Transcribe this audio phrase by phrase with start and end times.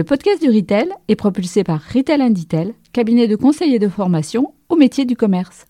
[0.00, 4.54] Le podcast du Retail est propulsé par Retail Inditel, cabinet de conseil et de formation
[4.70, 5.66] au métier du commerce.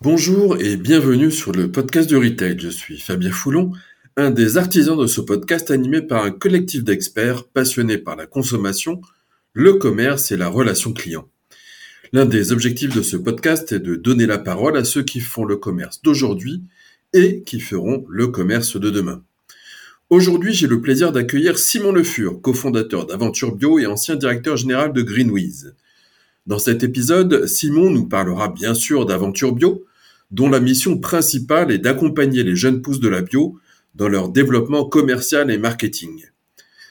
[0.00, 2.58] Bonjour et bienvenue sur le podcast du Retail.
[2.58, 3.70] Je suis Fabien Foulon,
[4.18, 9.02] un des artisans de ce podcast animé par un collectif d'experts passionnés par la consommation,
[9.52, 11.28] le commerce et la relation client.
[12.14, 15.44] L'un des objectifs de ce podcast est de donner la parole à ceux qui font
[15.44, 16.62] le commerce d'aujourd'hui
[17.12, 19.22] et qui feront le commerce de demain.
[20.08, 24.94] Aujourd'hui, j'ai le plaisir d'accueillir Simon Le Fur, cofondateur d'Aventure Bio et ancien directeur général
[24.94, 25.74] de Greenwiz.
[26.46, 29.84] Dans cet épisode, Simon nous parlera bien sûr d'Aventure Bio,
[30.30, 33.58] dont la mission principale est d'accompagner les jeunes pousses de la bio
[33.96, 36.26] dans leur développement commercial et marketing.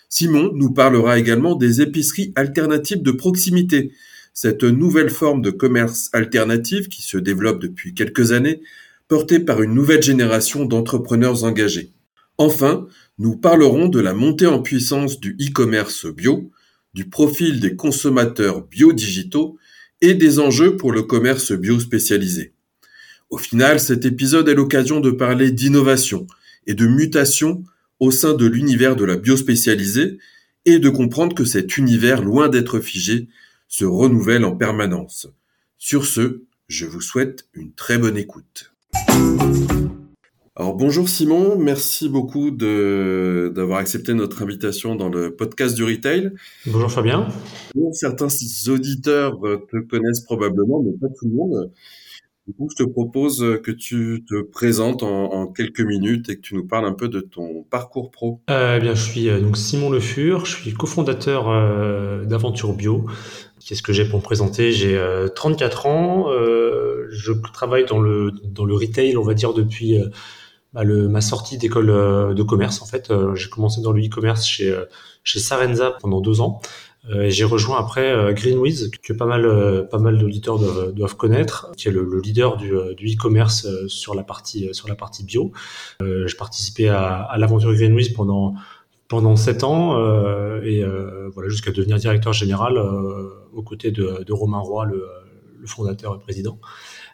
[0.09, 3.91] Simon nous parlera également des épiceries alternatives de proximité,
[4.33, 8.61] cette nouvelle forme de commerce alternatif qui se développe depuis quelques années,
[9.07, 11.91] portée par une nouvelle génération d'entrepreneurs engagés.
[12.37, 16.51] Enfin, nous parlerons de la montée en puissance du e-commerce bio,
[16.93, 19.57] du profil des consommateurs bio-digitaux
[20.01, 22.53] et des enjeux pour le commerce bio spécialisé.
[23.29, 26.27] Au final, cet épisode est l'occasion de parler d'innovation,
[26.67, 27.63] et de mutation
[27.99, 30.17] au sein de l'univers de la biospécialisée
[30.65, 33.27] et de comprendre que cet univers, loin d'être figé,
[33.67, 35.27] se renouvelle en permanence.
[35.77, 38.73] Sur ce, je vous souhaite une très bonne écoute.
[40.57, 46.31] Alors bonjour Simon, merci beaucoup d'avoir accepté notre invitation dans le podcast du retail.
[46.65, 47.27] Bonjour Fabien.
[47.91, 48.29] certains
[48.69, 49.37] auditeurs
[49.69, 51.71] te connaissent probablement, mais pas tout le monde.
[52.47, 56.41] Du coup, je te propose euh, que tu te présentes en, quelques minutes et que
[56.41, 58.41] tu nous parles un peu de ton parcours pro.
[58.51, 62.73] Euh, eh bien, je suis euh, donc Simon Le Fur, je suis cofondateur euh, d'Aventure
[62.73, 63.07] Bio.
[63.65, 64.71] Qu'est-ce que j'ai pour me présenter?
[64.71, 64.95] J'ai
[65.35, 66.27] 34 ans,
[67.09, 69.97] je travaille dans le dans le retail, on va dire depuis
[70.71, 72.83] bah, ma sortie d'école de commerce.
[72.83, 74.71] En fait, j'ai commencé dans le e-commerce chez
[75.23, 76.61] chez Sarenza pendant deux ans.
[77.11, 80.57] Euh, j'ai rejoint après euh, Greenwiz, que pas mal, euh, pas mal d'auditeurs
[80.91, 85.51] doivent, connaître, qui est le, leader du, e-commerce sur la partie, sur la partie bio.
[86.01, 88.55] j'ai participé à, à l'aventure Greenwiz pendant
[89.07, 89.97] pendant sept ans
[90.63, 90.83] et
[91.33, 92.77] voilà jusqu'à devenir directeur général
[93.53, 95.05] aux côtés de, Romain Roy, le,
[95.59, 96.59] le, fondateur et président.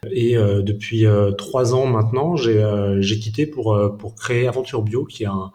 [0.09, 1.05] Et depuis
[1.37, 5.51] trois ans maintenant, j'ai quitté pour pour créer Aventure Bio, qui est un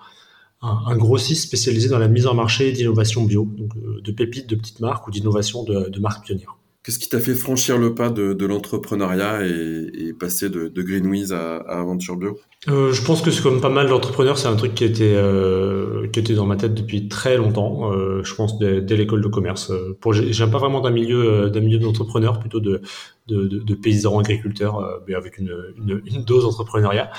[0.63, 4.57] un, grossiste spécialisé dans la mise en marché d'innovation bio, donc euh, de pépites de
[4.57, 6.57] petites marques ou d'innovation de, marques pionnières.
[6.83, 11.81] Qu'est-ce qui t'a fait franchir le pas de, l'entrepreneuriat et, passer de, de à, à
[11.81, 12.39] Aventure Bio?
[12.69, 16.09] Euh, Je pense que c'est comme pas mal d'entrepreneurs, c'est un truc qui était euh,
[16.09, 17.93] qui était dans ma tête depuis très longtemps.
[17.93, 19.71] Euh, je pense dès, dès l'école de commerce.
[19.71, 22.83] Euh, pour j'ai pas vraiment d'un milieu euh, d'un milieu d'entrepreneurs, plutôt de
[23.29, 27.11] de, de, paysans agriculteurs, mais avec une, une, une dose entrepreneuriat.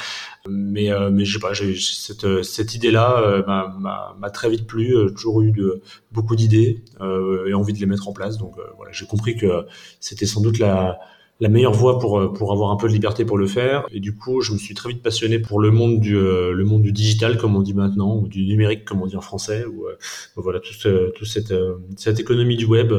[0.47, 4.95] Mais mais je sais pas, j'ai cette cette idée là m'a très vite plu.
[5.07, 5.81] J'ai toujours eu de,
[6.13, 8.37] beaucoup d'idées et envie de les mettre en place.
[8.37, 9.65] Donc voilà, j'ai compris que
[9.99, 10.97] c'était sans doute la,
[11.39, 13.85] la meilleure voie pour, euh, pour avoir un peu de liberté pour le faire.
[13.91, 16.65] Et du coup, je me suis très vite passionné pour le monde du, euh, le
[16.65, 19.65] monde du digital, comme on dit maintenant, ou du numérique, comme on dit en français,
[19.65, 19.97] ou euh,
[20.35, 21.53] voilà, toute, toute cette,
[21.95, 22.91] cette économie du web.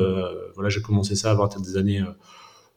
[0.55, 2.03] voilà, j'ai commencé ça à partir des années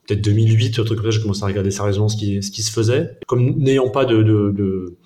[0.07, 2.63] peut-être 2008, un truc comme ça, j'ai commencé à regarder sérieusement ce qui, ce qui
[2.63, 3.17] se faisait.
[3.27, 4.97] Comme n'ayant pas de, de, de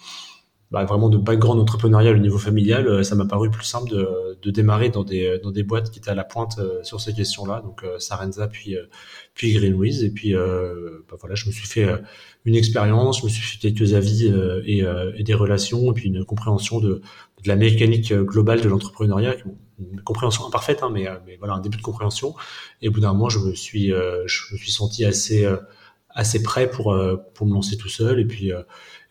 [0.71, 4.37] bah, vraiment de background entrepreneurial au niveau familial, euh, ça m'a paru plus simple de,
[4.41, 7.13] de, démarrer dans des, dans des boîtes qui étaient à la pointe euh, sur ces
[7.13, 8.75] questions-là, donc euh, Sarenza puis,
[9.35, 10.03] puis Greenwiz.
[10.03, 11.87] Et puis bah, voilà, je me suis fait
[12.45, 14.25] une expérience, je me suis fait quelques avis
[14.65, 17.01] et, des relations, et puis une compréhension de,
[17.43, 19.35] de la mécanique globale de l'entrepreneuriat,
[19.79, 22.33] une compréhension imparfaite, hein, mais, mais voilà, un début de compréhension.
[22.81, 25.47] Et au bout d'un moment, je me suis, je me suis senti assez,
[26.09, 26.97] assez prêt pour,
[27.35, 28.19] pour me lancer tout seul.
[28.19, 28.51] Et puis,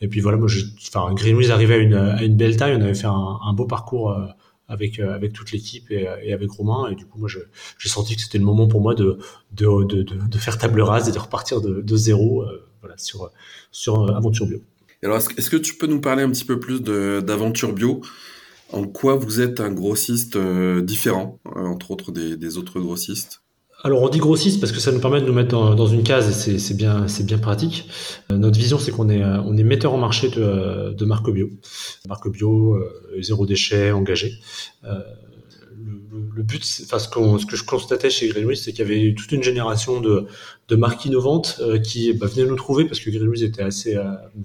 [0.05, 0.49] et puis voilà, moi,
[0.87, 2.77] enfin, Greenwiz arrivait à une, à une belle taille.
[2.77, 4.27] On avait fait un, beau parcours euh,
[4.69, 6.91] avec euh, avec toute l'équipe et, et, avec Romain.
[6.91, 7.29] Et du coup, moi,
[7.79, 9.19] j'ai senti que c'était le moment pour moi de
[9.53, 13.31] de, de, faire table rase et de repartir de, zéro, euh, voilà, sur
[13.71, 14.61] sur Aventure Bio.
[15.03, 18.03] Alors, est-ce que tu peux nous parler un petit peu plus d'Aventure Bio?
[18.73, 23.44] En quoi vous êtes un grossiste différent, entre autres des autres grossistes?
[23.85, 26.49] Alors on dit grossiste parce que ça nous permet de nous mettre dans, une case
[26.49, 27.87] et c'est bien, bien pratique.
[28.33, 31.31] Euh, notre vision c'est qu'on est, euh, on est metteur en marché de, de marque
[31.31, 31.51] bio,
[32.09, 34.39] marque bio, euh, zéro déchet, engagé.
[34.83, 37.09] le, but, enfin ce,
[37.39, 40.29] ce, que je constatais chez Greenwiz, c'est qu'il y avait toute une génération de,
[40.69, 43.99] de marques innovantes qui bah, venaient nous trouver parce que Greenwiz était assez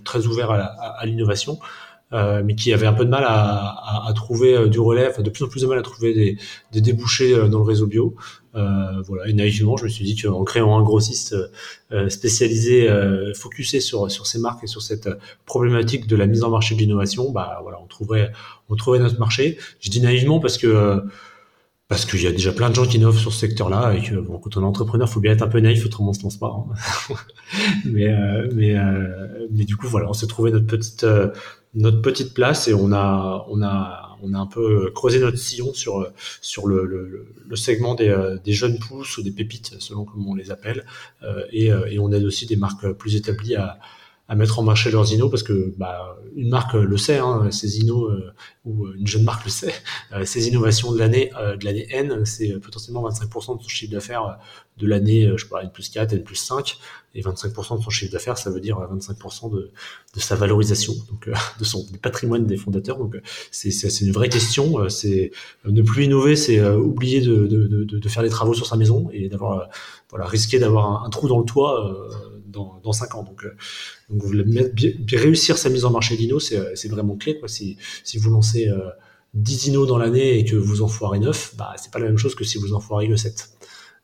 [0.03, 1.59] très ouvert à l'innovation.
[2.11, 5.47] Mais qui avait un peu de mal à, à, trouver du relais, de plus en
[5.47, 6.38] plus de mal à trouver des,
[6.71, 8.15] des débouchés dans le réseau bio.
[8.53, 11.35] voilà, et naïvement, je me suis dit qu'en créant un grossiste
[12.07, 12.89] spécialisé,
[13.35, 15.09] focusé sur sur ces marques et sur cette
[15.45, 18.31] problématique de la mise en marché de l'innovation, bah voilà, on trouverait
[18.69, 19.57] on trouverait notre marché.
[19.79, 21.03] Je dis naïvement parce que
[21.89, 24.13] parce qu'il y a déjà plein de gens qui innovent sur ce secteur-là et que
[24.15, 26.38] bon, quand on est entrepreneur, faut bien être un peu naïf, autrement on se lance
[26.38, 26.55] pas.
[26.55, 27.15] Hein.
[27.85, 31.29] mais euh, mais euh, mais du coup voilà, on s'est trouvé notre petite euh,
[31.74, 35.74] notre petite place et on a on a on a un peu creusé notre sillon
[35.74, 36.12] sur
[36.42, 40.36] sur le, le, le segment des, des jeunes pousses ou des pépites selon comment on
[40.36, 40.86] les appelle
[41.51, 43.80] et, et on aide aussi des marques plus établies à
[44.29, 47.79] à mettre en marché leurs inos parce que bah, une marque le sait, hein, ces
[47.79, 48.31] inos euh,
[48.63, 49.73] ou une jeune marque le sait,
[50.13, 53.91] euh, ces innovations de l'année euh, de l'année N, c'est potentiellement 25% de son chiffre
[53.91, 54.37] d'affaires
[54.77, 56.77] de l'année, je sais pas, N plus 4, N plus 5,
[57.15, 59.71] et 25% de son chiffre d'affaires, ça veut dire 25% de,
[60.15, 61.27] de sa valorisation, donc
[61.59, 62.99] de son du patrimoine des fondateurs.
[62.99, 64.87] Donc c'est c'est une vraie question.
[64.89, 65.31] C'est
[65.65, 69.09] ne plus innover, c'est oublier de, de, de, de, faire des travaux sur sa maison
[69.11, 69.69] et d'avoir
[70.11, 71.97] voilà risquer d'avoir un, un, trou dans le toit
[72.50, 73.24] dans, dans 5 ans.
[73.24, 73.56] Donc, euh,
[74.10, 77.40] donc réussir sa mise en marché d'Ino, euh, c'est vraiment clé.
[77.40, 77.48] Quoi.
[77.48, 77.78] Si,
[78.18, 78.90] vous lancez euh,
[79.34, 82.18] 10 Inos dans l'année et que vous en foirez 9, bah, c'est pas la même
[82.18, 83.50] chose que si vous en foirez que 7.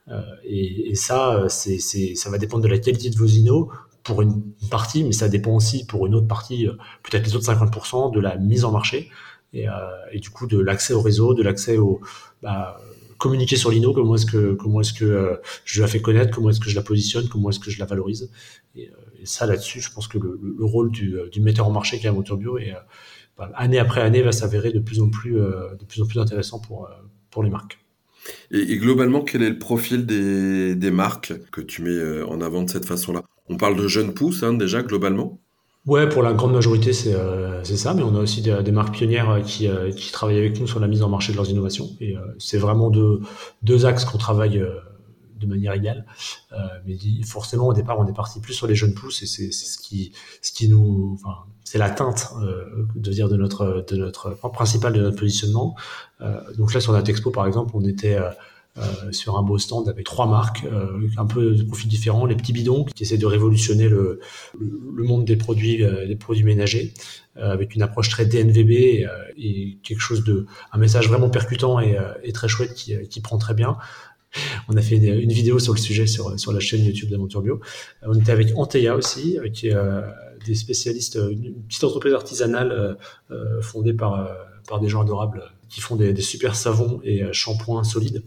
[0.07, 3.67] Euh, et, ça, c'est ça va dépendre de la qualité de vos Inos
[4.03, 6.67] pour une partie, mais ça dépend aussi pour une autre partie,
[7.03, 9.09] peut-être les autres 50%, de la mise en marché.
[9.55, 9.71] Et, euh,
[10.11, 12.01] et, du coup de l'accès au réseau, de l'accès au
[12.43, 12.77] bah,
[13.17, 16.49] communiquer sur l'INO, comment est-ce que comment est-ce que euh, je la fais connaître, comment
[16.49, 18.29] est-ce que je la positionne, comment est-ce que je la valorise.
[18.75, 21.97] Et, euh, ça là-dessus, je pense que le, rôle du, euh, du, metteur en marché
[21.97, 22.73] qui est Moteur Bio et
[23.37, 26.59] bah, année après année va s'avérer de plus en plus de plus en plus intéressant
[26.59, 26.89] pour
[27.31, 27.79] pour les marques.
[28.51, 32.69] Et, globalement, quel est le profil des, des marques que tu mets en avant de
[32.69, 33.23] cette façon-là?
[33.49, 35.39] On parle de jeunes pousses hein, déjà globalement?
[35.85, 38.95] Ouais, pour la grande majorité, c'est euh, ça, mais on a aussi des, des marques
[38.95, 41.49] pionnières euh, qui, euh, qui travaillent avec nous sur la mise en marché de leurs
[41.49, 41.89] innovations.
[41.99, 43.21] Et euh, c'est vraiment deux,
[43.61, 44.63] deux axes qu'on travaille
[45.39, 46.05] de manière égale.
[46.87, 49.77] mais forcément, au départ, on est parti plus sur les jeunes pousses et c'est ce
[49.77, 50.11] qui,
[50.41, 52.33] ce qui nous, enfin, c'est la teinte,
[52.95, 55.75] de dire de notre, de notre principal de notre positionnement.
[56.57, 58.29] donc là, sur notre expo, par exemple, on était euh,
[59.11, 62.53] sur un beau stand avec trois marques, euh, un peu de profils différents, les petits
[62.53, 64.19] bidons qui essaient de révolutionner le,
[64.59, 66.93] le monde des produits, euh, des produits ménagers,
[67.37, 68.71] avec une approche très DNVB
[69.37, 73.37] et, quelque chose de, un message vraiment percutant et, et très chouette qui, qui prend
[73.37, 73.75] très bien.
[74.69, 77.59] On a fait une, vidéo sur le sujet sur, sur la chaîne YouTube d'Aventure Bio.
[78.03, 79.75] On était avec Anteya aussi, qui est
[80.45, 82.97] des spécialistes, une petite entreprise artisanale
[83.31, 84.29] euh, fondée par,
[84.65, 88.23] par des gens adorables qui font des, des super savons et shampoings solides.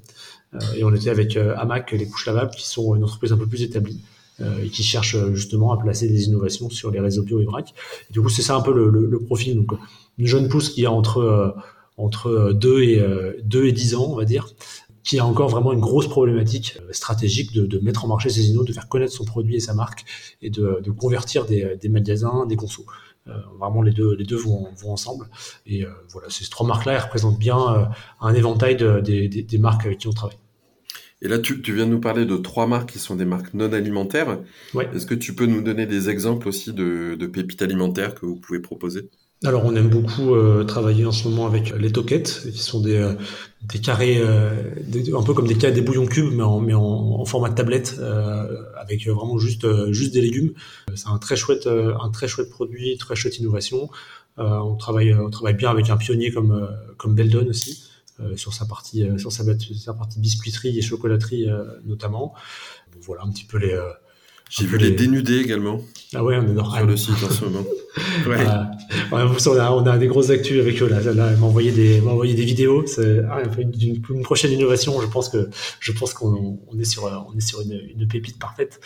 [0.54, 3.36] Euh, et on était avec euh, Amac, les couches lavables, qui sont une entreprise un
[3.36, 4.00] peu plus établie
[4.40, 7.74] euh, et qui cherchent justement à placer des innovations sur les réseaux bio et vrac.
[8.08, 9.56] Et du coup, c'est ça un peu le, le, profil.
[9.56, 9.78] Donc,
[10.18, 11.54] une jeune pousse qui a entre
[11.96, 13.04] entre 2 et
[13.42, 14.46] 2 et 10 ans, on va dire,
[15.02, 18.64] qui a encore vraiment une grosse problématique stratégique de, de mettre en marché ses innos,
[18.64, 20.04] de faire connaître son produit et sa marque
[20.40, 22.86] et de, de convertir des, des, magasins, des consos.
[23.28, 25.26] Euh, vraiment, les deux, les deux vont, vont ensemble.
[25.66, 27.84] Et euh, voilà, ces trois marques-là, elles représentent bien euh,
[28.20, 30.38] un éventail de, des, des, des, marques avec qui on travaille.
[31.20, 33.52] Et là, tu, tu, viens de nous parler de trois marques qui sont des marques
[33.52, 34.38] non alimentaires.
[34.72, 34.88] Ouais.
[34.94, 38.36] Est-ce que tu peux nous donner des exemples aussi de, de pépites alimentaires que vous
[38.36, 39.10] pouvez proposer?
[39.44, 43.08] Alors on aime beaucoup euh, travailler en ce moment avec les toquettes, qui sont des,
[43.62, 44.74] des carrés, euh,
[45.16, 48.00] un peu comme des, des bouillons cubes, mais en, mais en, en format de tablette,
[48.76, 50.52] avec vraiment juste, juste des légumes.
[50.94, 53.90] C'est un très chouette, un très chouette produit, très chouette innovation.
[54.36, 57.84] on travaille, on travaille bien avec un pionnier comme, comme Beldon aussi.
[58.36, 59.44] sur sa partie sur sa,
[59.76, 61.46] sa, partie biscuiterie et chocolaterie
[61.84, 62.34] notamment
[63.00, 63.76] voilà un petit peu les
[64.48, 64.90] j'ai vu les...
[64.92, 65.80] dénudés également.
[66.14, 67.64] Ah ouais, on est dans Sur le site en ce moment.
[68.28, 68.46] Ouais.
[69.10, 69.16] on,
[69.58, 71.00] a, on a des grosses actus avec eux là.
[71.00, 72.86] là m'a envoyé des, envoyé des vidéos.
[72.86, 75.00] C'est ah, une, une, prochaine innovation.
[75.00, 75.48] Je pense que,
[75.80, 78.80] je pense qu'on on est sur, on est sur une, une pépite parfaite.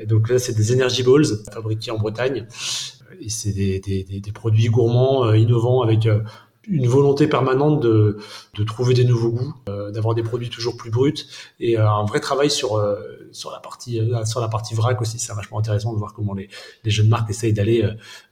[0.00, 2.46] Et donc là, c'est des Energy Balls fabriqués en Bretagne.
[3.20, 6.20] Et c'est des, des, des, des, produits gourmands, euh, innovants avec euh,
[6.68, 8.18] une volonté permanente de,
[8.66, 11.14] trouver des nouveaux goûts, euh, d'avoir des produits toujours plus bruts
[11.58, 12.96] et euh, un vrai travail sur euh,
[13.52, 15.18] la partie sur la partie vrac aussi.
[15.18, 16.48] C'est vachement intéressant de voir comment les,
[16.84, 17.88] jeunes marques essayent d'aller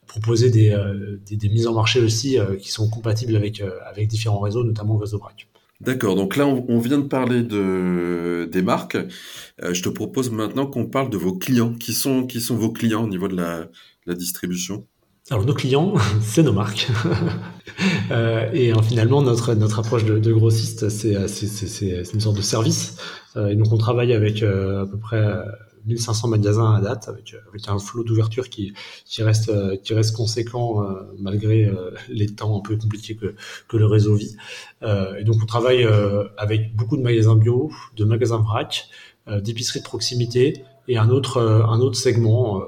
[0.06, 5.18] proposer des, mises en marché aussi qui sont compatibles avec différents réseaux, notamment le réseau
[5.18, 5.48] vrac.
[5.80, 8.98] D'accord, donc là on, vient de parler de des marques.
[9.62, 11.72] je te propose maintenant qu'on parle de vos clients.
[11.72, 14.86] Qui sont vos clients au niveau de la distribution?
[15.30, 16.88] Alors nos clients, c'est nos marques.
[18.10, 21.14] euh, et euh, finalement, notre, notre approche de, de grossiste, c'est
[22.12, 22.96] une sorte de service.
[23.36, 25.24] Euh, et donc on travaille avec euh, à peu près
[25.86, 30.84] 1500 magasins à date, avec, avec un flot d'ouverture qui, qui, reste, qui reste conséquent
[31.18, 31.72] malgré
[32.10, 33.34] les temps un peu compliqués que,
[33.66, 34.36] que le réseau vit.
[34.82, 35.88] et donc on travaille
[36.36, 38.90] avec beaucoup de magasins bio, de magasins vrac,
[39.40, 42.62] d'épiceries de proximité et un autre, un autre segment,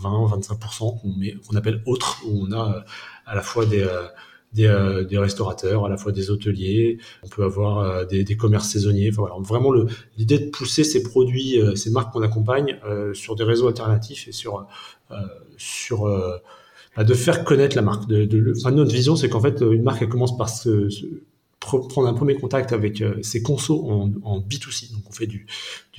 [0.00, 1.00] 20-25%
[1.46, 2.84] qu'on appelle autre, où on a
[3.26, 3.86] à la fois des
[4.64, 9.10] euh, des, restaurateurs, à la fois des hôteliers, on peut avoir euh, des, commerces saisonniers.
[9.10, 9.72] Enfin, vraiment
[10.16, 12.78] l'idée de pousser ces produits, euh, ces marques qu'on accompagne
[13.12, 14.66] sur des réseaux alternatifs et sur
[15.56, 16.06] sur
[16.96, 18.06] bah, de faire connaître la marque.
[18.08, 20.88] De, notre vision, c'est qu'en fait, une marque elle commence par se
[21.66, 24.92] prendre un premier contact avec euh, ces consos en, en, B2C.
[24.92, 25.46] Donc on fait du,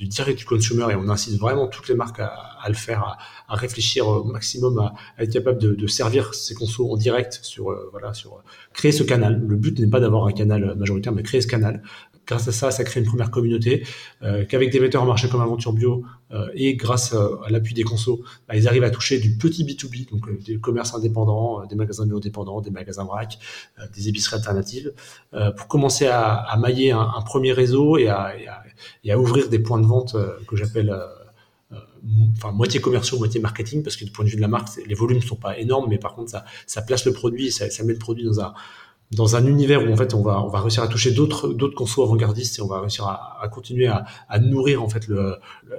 [0.00, 4.06] direct du consumer et on incite vraiment toutes les marques à, le faire, à, réfléchir
[4.08, 8.42] au maximum, à, être capable de, servir ces consos en direct sur euh, voilà sur
[8.72, 9.42] créer ce canal.
[9.46, 11.82] Le but n'est pas d'avoir un canal majoritaire, mais créer ce canal
[12.28, 13.84] grâce à ça, ça crée une première communauté,
[14.22, 17.72] euh, qu'avec des metteurs en marché comme Aventure Bio euh, et grâce euh, à l'appui
[17.72, 21.74] des consos, bah, ils arrivent à toucher du petit B2B, donc des commerces indépendants, des
[21.74, 23.38] magasins bio dépendants, des magasins vrac,
[23.94, 24.92] des épiceries alternatives,
[25.56, 28.62] pour commencer à, à mailler un, un, premier réseau et à, et, à,
[29.04, 30.14] et à, ouvrir des points de vente
[30.46, 30.94] que j'appelle
[32.36, 34.94] enfin moitié commerciaux, moitié marketing, parce que du point de vue de la marque, les
[34.94, 37.84] volumes ne sont pas énormes, mais par contre ça, ça place le produit, ça, ça
[37.84, 38.52] met le produit dans un
[39.10, 41.74] dans un univers où en fait on va on va réussir à toucher d'autres d'autres
[41.74, 45.36] consos avant-gardistes et on va réussir à, à continuer à, à, nourrir en fait le,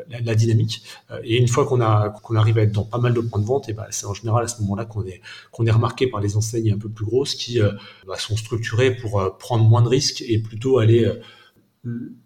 [0.10, 0.82] la, la, dynamique.
[1.24, 3.46] Et une fois qu'on a qu'on arrive à être dans pas mal de points de
[3.46, 5.22] vente et ben c'est en général à ce moment-là qu'on est
[5.52, 7.72] qu'on est remarqué par les enseignes un peu plus grosses qui euh,
[8.08, 11.20] bah, sont structurées pour euh, prendre moins de risques et plutôt aller euh,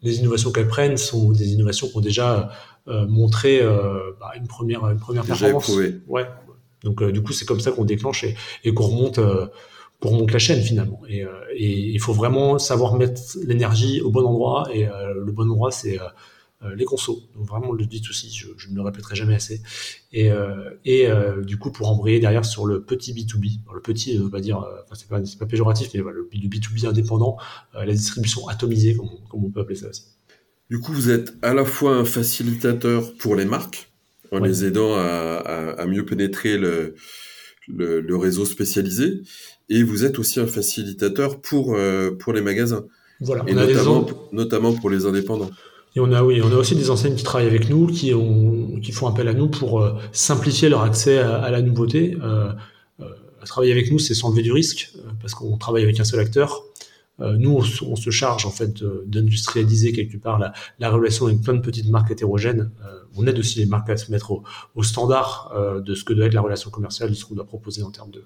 [0.01, 2.49] les innovations qu'elles prennent sont des innovations qui ont déjà
[2.87, 3.61] montré
[4.19, 5.69] bah, une première une première performance.
[6.07, 6.27] ouais.
[6.83, 9.19] Donc du coup c'est comme ça qu'on déclenche et, et qu'on remonte
[10.03, 10.99] pour monter la chaîne finalement.
[11.07, 14.67] Et, euh, et, il faut vraiment savoir mettre l'énergie au bon endroit.
[14.73, 17.29] Et euh, le bon endroit, c'est euh, les consos.
[17.33, 19.61] Donc vraiment le dit aussi, je, je, ne le répéterai jamais assez.
[20.11, 20.29] Et,
[20.83, 21.07] et
[21.45, 24.95] du coup, pour embrayer derrière sur le petit B2B, le petit, on va dire, enfin,
[24.95, 27.37] c'est pas, pas péjoratif, mais voilà, le B2B indépendant,
[27.73, 30.03] la distribution atomisée, comme, comme, on peut appeler ça aussi.
[30.69, 33.91] Du coup, vous êtes à la fois un facilitateur pour les marques,
[34.31, 36.95] en les aidant à, à, à mieux pénétrer le,
[37.67, 39.21] le, le, réseau spécialisé,
[39.69, 42.85] et vous êtes aussi un facilitateur pour, euh, pour les magasins.
[43.21, 45.49] Voilà, et notamment, notamment pour les indépendants.
[45.95, 48.79] Et on a, oui, on a aussi des enseignes qui travaillent avec nous, qui, ont,
[48.81, 52.17] qui font appel à nous pour euh, simplifier leur accès à, à la nouveauté.
[52.21, 52.51] Euh,
[53.45, 56.63] travailler avec nous, c'est s'enlever du risque, parce qu'on travaille avec un seul acteur.
[57.19, 61.53] Euh, nous, on, se charge en fait d'industrialiser quelque part la, la, relation avec plein
[61.53, 62.71] de petites marques hétérogènes.
[62.83, 66.13] Euh, on aide aussi les marques à se mettre au, standard euh, de ce que
[66.13, 68.23] doit être la relation commerciale, de ce qu'on doit proposer en termes de,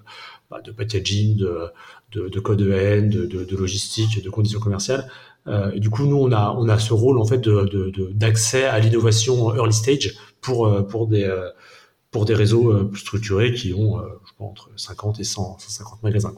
[0.50, 1.68] bah, packaging, de,
[2.12, 5.10] de, de code EN, de, logistique, de conditions commerciales.
[5.46, 10.16] Euh, du coup, nous, on a, ce rôle en fait d'accès à l'innovation early stage
[10.40, 14.00] pour, des réseaux structurés qui ont,
[14.38, 16.32] entre 50 et 100, 150 magasins.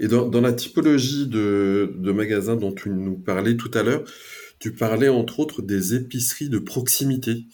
[0.00, 4.02] Et dans, dans la typologie de, de, magasins dont tu nous parlais tout à l'heure,
[4.58, 7.44] tu parlais entre autres des épiceries de proximité.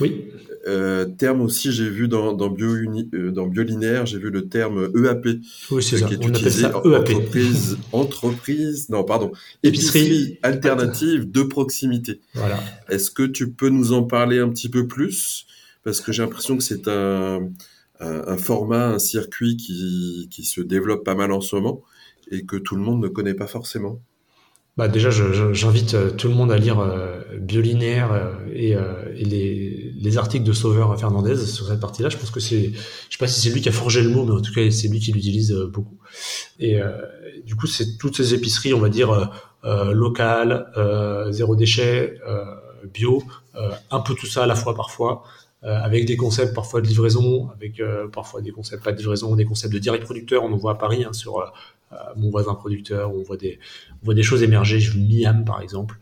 [0.00, 0.26] Oui.
[0.68, 4.92] Euh, terme aussi, j'ai vu dans, dans, bio euh, dans Biolinaire, j'ai vu le terme
[4.94, 5.40] EAP.
[5.72, 6.06] Oui, c'est ça.
[6.06, 7.08] Qui est On utilisé appelle ça EAP.
[7.10, 9.32] Entreprise, entreprise, non, pardon,
[9.64, 12.20] épicerie, épicerie alternative de proximité.
[12.34, 12.62] Voilà.
[12.88, 15.46] Est-ce que tu peux nous en parler un petit peu plus?
[15.82, 17.48] Parce que j'ai l'impression que c'est un,
[18.00, 21.82] un, format, un circuit qui, qui se développe pas mal en ce moment
[22.30, 24.00] et que tout le monde ne connaît pas forcément.
[24.78, 29.92] Bah déjà, j'invite euh, tout le monde à lire euh, Biolinaire euh, et, euh, les,
[29.92, 32.10] les, articles de Sauveur Fernandez sur cette partie-là.
[32.10, 34.24] Je pense que c'est, je sais pas si c'est lui qui a forgé le mot,
[34.24, 35.98] mais en tout cas, c'est lui qui l'utilise beaucoup.
[36.60, 36.78] Et
[37.44, 39.32] du coup, c'est toutes ces épiceries, on va dire
[39.64, 40.66] locales,
[41.30, 42.20] zéro déchet,
[42.94, 43.24] bio,
[43.90, 45.24] un peu tout ça à la fois parfois.
[45.64, 49.34] Euh, avec des concepts parfois de livraison, avec euh, parfois des concepts pas de livraison,
[49.34, 50.44] des concepts de direct producteur.
[50.44, 53.58] On en voit à Paris hein, sur euh, mon voisin producteur, on voit des,
[54.00, 54.78] on voit des choses émerger.
[54.78, 55.98] Je Miam par exemple.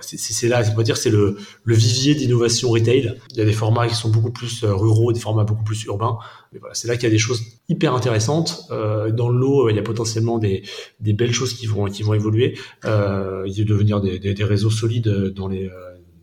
[0.00, 1.36] c'est là, on va dire, c'est le,
[1.66, 3.14] vivier d'innovation retail.
[3.32, 6.16] Il y a des formats qui sont beaucoup plus ruraux, des formats beaucoup plus urbains.
[6.54, 8.68] Mais voilà, c'est là qu'il y a des choses hyper intéressantes.
[8.70, 10.62] dans le lot, il y a potentiellement des,
[10.98, 12.56] belles choses qui vont, qui vont évoluer.
[12.84, 15.68] Il va devenir des, des, des, réseaux solides dans les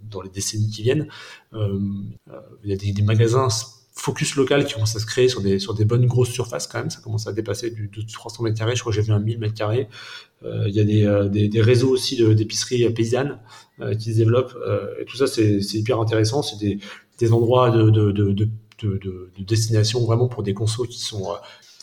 [0.10, 1.08] dans les décennies qui viennent.
[1.54, 1.80] Euh,
[2.30, 3.48] euh, il y a des, magasins
[3.94, 6.80] focus local qui commencent à se créer sur des, sur des bonnes grosses surfaces quand
[6.80, 6.89] même.
[6.89, 8.75] Ça commence à dépasser du, de 300 mètres carrés.
[8.75, 9.88] Je crois que j'ai vu un 1000 mètres carrés.
[10.44, 13.39] Euh, il y a des, des, réseaux aussi d'épiceries paysannes
[14.00, 14.58] qui se développent.
[15.01, 16.42] et tout ça, c'est hyper intéressant.
[16.42, 16.80] C'est des,
[17.18, 18.34] des endroits de, de, de,
[18.84, 21.25] de, destination vraiment pour des consos qui sont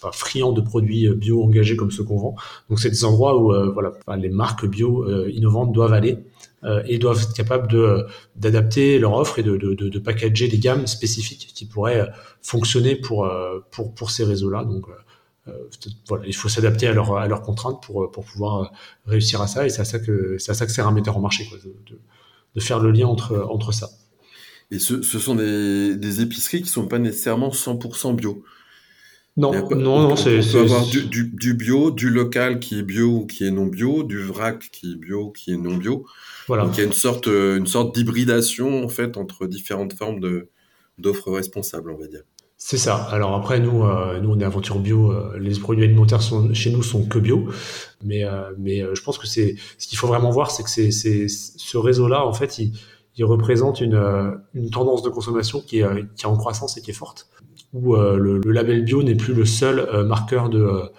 [0.03, 2.35] enfin, de produits bio engagés comme ceux qu'on vend.
[2.69, 6.19] Donc c'est des endroits où voilà, les marques bio innovantes doivent aller
[6.87, 10.59] et doivent être capables de d'adapter leur offre et de, de, de, de, packager des
[10.59, 12.09] gammes spécifiques qui pourraient
[12.43, 13.31] fonctionner pour
[13.71, 14.65] pour pour ces réseaux-là.
[14.65, 14.87] Donc
[15.49, 15.53] euh,
[16.09, 18.67] voilà, il faut s'adapter à, leur, à leurs contraintes pour, pour pouvoir euh,
[19.07, 19.67] réussir à ça.
[19.67, 21.59] Et c'est à ça que, c'est à ça que sert un metteur en marché, quoi,
[21.59, 21.99] de,
[22.55, 23.91] de, faire le lien entre, entre ça.
[24.71, 28.43] Et ce, ce sont des, des, épiceries qui sont pas nécessairement 100% bio.
[29.37, 30.39] Non, non, non, c'est.
[30.39, 33.51] On peut avoir du, du, du, bio, du local qui est bio ou qui est
[33.51, 36.07] non bio, du vrac qui est bio ou qui est non bio.
[36.47, 36.65] Voilà.
[36.65, 40.49] Donc il y a une sorte, une sorte d'hybridation en fait entre différentes formes de
[40.99, 42.23] d'offres responsables, on va dire.
[42.59, 42.97] C'est ça.
[42.97, 45.13] Alors après, nous, euh, nous, on est aventure bio.
[45.13, 47.51] Euh, les produits alimentaires sont, chez nous sont que bio,
[48.03, 50.91] mais euh, mais je pense que c'est ce qu'il faut vraiment voir, c'est que c'est,
[50.91, 52.73] c'est ce réseau-là, en fait, il,
[53.17, 54.01] il représente une,
[54.55, 57.29] une tendance de consommation qui est, qui est en croissance et qui est forte,
[57.77, 60.91] où le, le, label bio n'est plus le seul marqueur de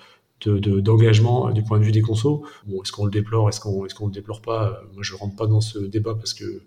[0.45, 2.43] de, d'engagement du point de vue des consos.
[2.65, 4.81] Bon, est-ce qu'on le déplore, est-ce qu'on est-ce qu'on le déplore pas?
[4.93, 6.61] Moi, je rentre pas dans ce débat parce que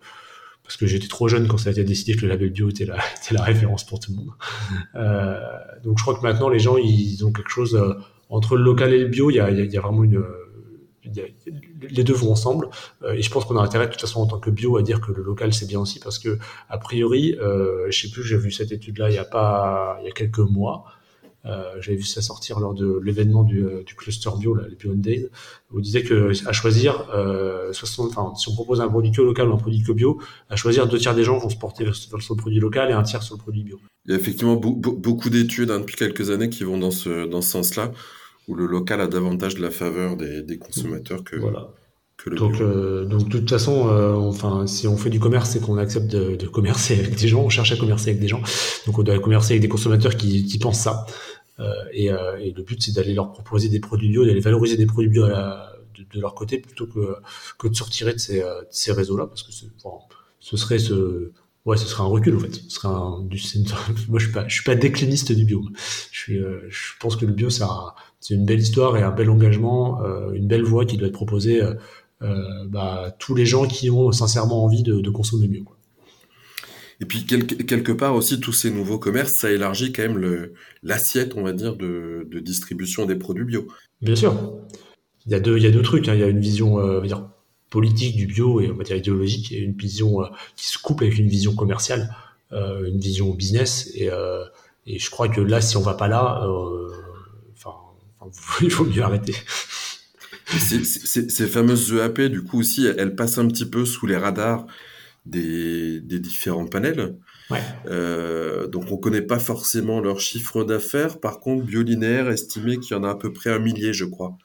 [0.64, 2.84] parce que j'étais trop jeune quand ça a été décidé que le label bio était
[2.84, 4.30] la, était la référence pour tout le monde.
[4.94, 5.40] Euh,
[5.82, 7.94] donc je crois que maintenant les gens ils ont quelque chose euh,
[8.28, 10.22] entre le local et le bio, il y a, y a vraiment une
[11.04, 12.68] les deux vont ensemble.
[13.02, 14.82] Euh, et je pense qu'on a intérêt de toute façon en tant que bio à
[14.82, 16.38] dire que le local c'est bien aussi parce que
[16.68, 19.98] a priori euh, je sais plus j'ai vu cette étude là il y a pas
[20.00, 20.84] il y a quelques mois.
[21.46, 24.92] Euh, J'avais vu ça sortir lors de l'événement du, euh, cluster bio, là, les Bio
[24.94, 25.28] Days,
[25.72, 27.06] où on que à choisir,
[27.72, 30.56] 60, enfin, si on propose un produit que local ou un produit que bio, à
[30.56, 33.22] choisir deux tiers des gens vont se porter vers, le produit local et un tiers
[33.22, 33.80] sur le produit bio.
[34.04, 37.40] Il y a effectivement beaucoup d'études hein, depuis quelques années qui vont dans ce, dans
[37.40, 37.90] ce sens-là,
[38.48, 41.68] où le local a davantage de la faveur des, des consommateurs que, voilà.
[42.26, 45.78] Donc, euh, donc de toute façon, euh, enfin, si on fait du commerce, c'est qu'on
[45.78, 48.42] accepte de, de, commercer avec des gens, on cherche à commercer avec des gens.
[48.86, 51.06] Donc on doit commercer avec des consommateurs qui, qui pensent ça.
[51.60, 54.86] Euh, et, et, le but, c'est d'aller leur proposer des produits bio, d'aller valoriser des
[54.86, 57.16] produits bio à la, de, de, leur côté plutôt que,
[57.58, 59.50] que de sortir de ces, réseaux-là, parce que
[59.82, 60.04] enfin,
[60.40, 61.32] ce serait ce,
[61.64, 62.54] ouais, ce serait un recul en fait.
[62.54, 63.64] Ce serait un, du, une,
[64.08, 65.62] moi, je suis pas, je suis pas décliniste du bio.
[66.12, 67.64] Je suis, je pense que le bio, c'est
[68.20, 70.00] c'est une belle histoire et un bel engagement,
[70.34, 71.62] une belle voie qui doit être proposée
[72.22, 75.62] euh, bah, tous les gens qui ont sincèrement envie de, de consommer mieux.
[75.62, 75.76] Quoi.
[77.00, 80.50] Et puis quelque, part aussi, tous ces nouveaux commerces, ça élargit quand même
[80.82, 83.66] l'assiette, on va dire, de, de, distribution des produits bio.
[84.02, 84.34] Bien sûr.
[85.24, 86.08] Il y a deux, il y a deux trucs.
[86.08, 86.14] Hein.
[86.14, 87.26] Il y a une vision euh, on va dire,
[87.70, 91.00] politique du bio et on va dire idéologique, et une vision euh, qui se coupe
[91.00, 92.14] avec une vision commerciale,
[92.52, 93.90] euh, une vision business.
[93.94, 94.44] Et, euh,
[94.86, 96.46] et, je crois que là, si on va pas là,
[98.20, 99.34] enfin, il faut mieux arrêter.
[100.46, 104.66] Ces fameuses EAP, du coup, aussi, elles passent un petit peu sous les radars
[105.26, 107.16] des, des différents panels.
[107.50, 107.62] Ouais.
[107.86, 111.18] Euh, donc, on connaît pas forcément leur chiffre d'affaires.
[111.20, 114.36] Par contre, Biolinéaire estimait qu'il y en a à peu près un millier, je crois,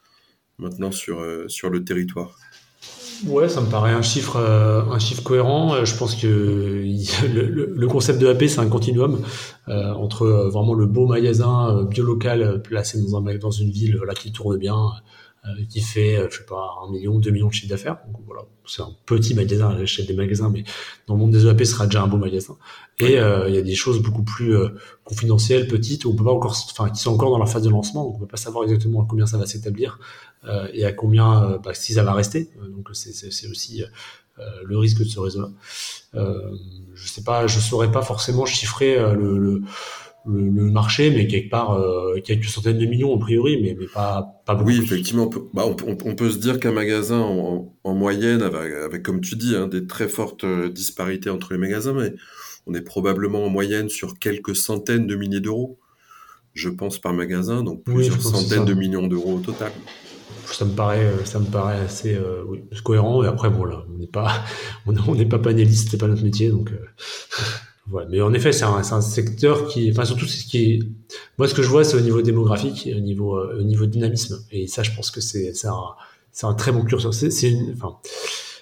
[0.57, 2.37] maintenant sur, euh, sur le territoire.
[3.23, 5.73] Ouais, ça me paraît un chiffre, euh, un chiffre cohérent.
[5.73, 6.27] Euh, je pense que
[7.33, 9.21] le, le, concept de AP, c'est un continuum
[9.67, 14.31] euh, entre vraiment le beau magasin biolocal placé dans, un, dans une ville là, qui
[14.31, 14.91] tourne bien,
[15.47, 17.97] euh, qui fait, euh, je sais pas, un million, deux millions de chiffre d'affaires.
[18.11, 20.63] Donc voilà, c'est un petit magasin à l'échelle des magasins, mais
[21.07, 22.57] dans le monde des EAP, ce sera déjà un beau magasin.
[22.99, 24.55] Et euh, il y a des choses beaucoup plus
[25.03, 27.69] confidentielles, petites, où on peut pas encore, enfin, qui sont encore dans leur phase de
[27.69, 29.99] lancement, donc on peut pas savoir exactement à combien ça va s'établir
[30.73, 32.49] et à combien, bah, si ça va rester.
[32.75, 33.83] donc c'est aussi
[34.37, 35.49] le risque de ce réseau-là.
[36.13, 39.61] je sais pas, je saurais pas forcément chiffrer le, le
[40.25, 43.85] le, le, marché, mais quelque part euh, quelques centaines de millions a priori, mais, mais
[43.85, 44.69] pas, pas beaucoup.
[44.69, 48.41] Oui, effectivement, on peut, bah, on, on, peut se dire qu'un magasin en, en, moyenne,
[48.41, 52.13] avec, avec, comme tu dis, hein, des très fortes euh, disparités entre les magasins, mais
[52.65, 55.79] on est probablement en moyenne sur quelques centaines de milliers d'euros,
[56.53, 59.71] je pense, par magasin, donc plusieurs centaines de millions d'euros au total.
[60.57, 62.45] Ça me paraît, euh, ça me paraît assez euh,
[62.83, 63.23] cohérent.
[63.23, 64.31] Et après, bon là, on n'est pas,
[64.85, 66.71] on n'est pas panéliste, c'est pas notre métier, donc.
[66.71, 66.77] Euh...
[67.87, 68.07] Voilà.
[68.09, 70.81] Mais en effet, c'est un, secteur qui, enfin surtout ce qui
[71.37, 74.43] moi ce que je vois, c'est au niveau démographique et au niveau, au niveau dynamisme.
[74.51, 77.11] Et ça, je pense que c'est, un, un très bon curseur.
[77.11, 77.99] Enfin,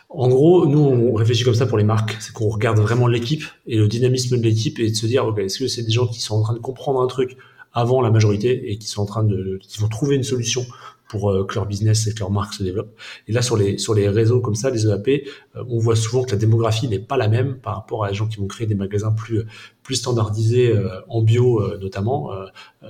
[0.10, 3.46] en gros, nous on réfléchit comme ça pour les marques, c'est qu'on regarde vraiment l'équipe
[3.66, 6.20] et le dynamisme de l'équipe et de se dire, est-ce que c'est des gens qui
[6.20, 7.38] sont en train de comprendre un truc
[7.74, 10.66] avant la majorité et qui sont en train de, qui vont trouver une solution
[11.08, 12.96] pour euh, que leur business et que leur marque se développent.
[13.28, 16.24] Et là, sur les, sur les réseaux comme ça, les EAP, euh, on voit souvent
[16.24, 18.68] que la démographie n'est pas la même par rapport à les gens qui vont créer
[18.68, 19.44] des magasins plus,
[19.84, 22.32] plus standardisés euh, en bio notamment.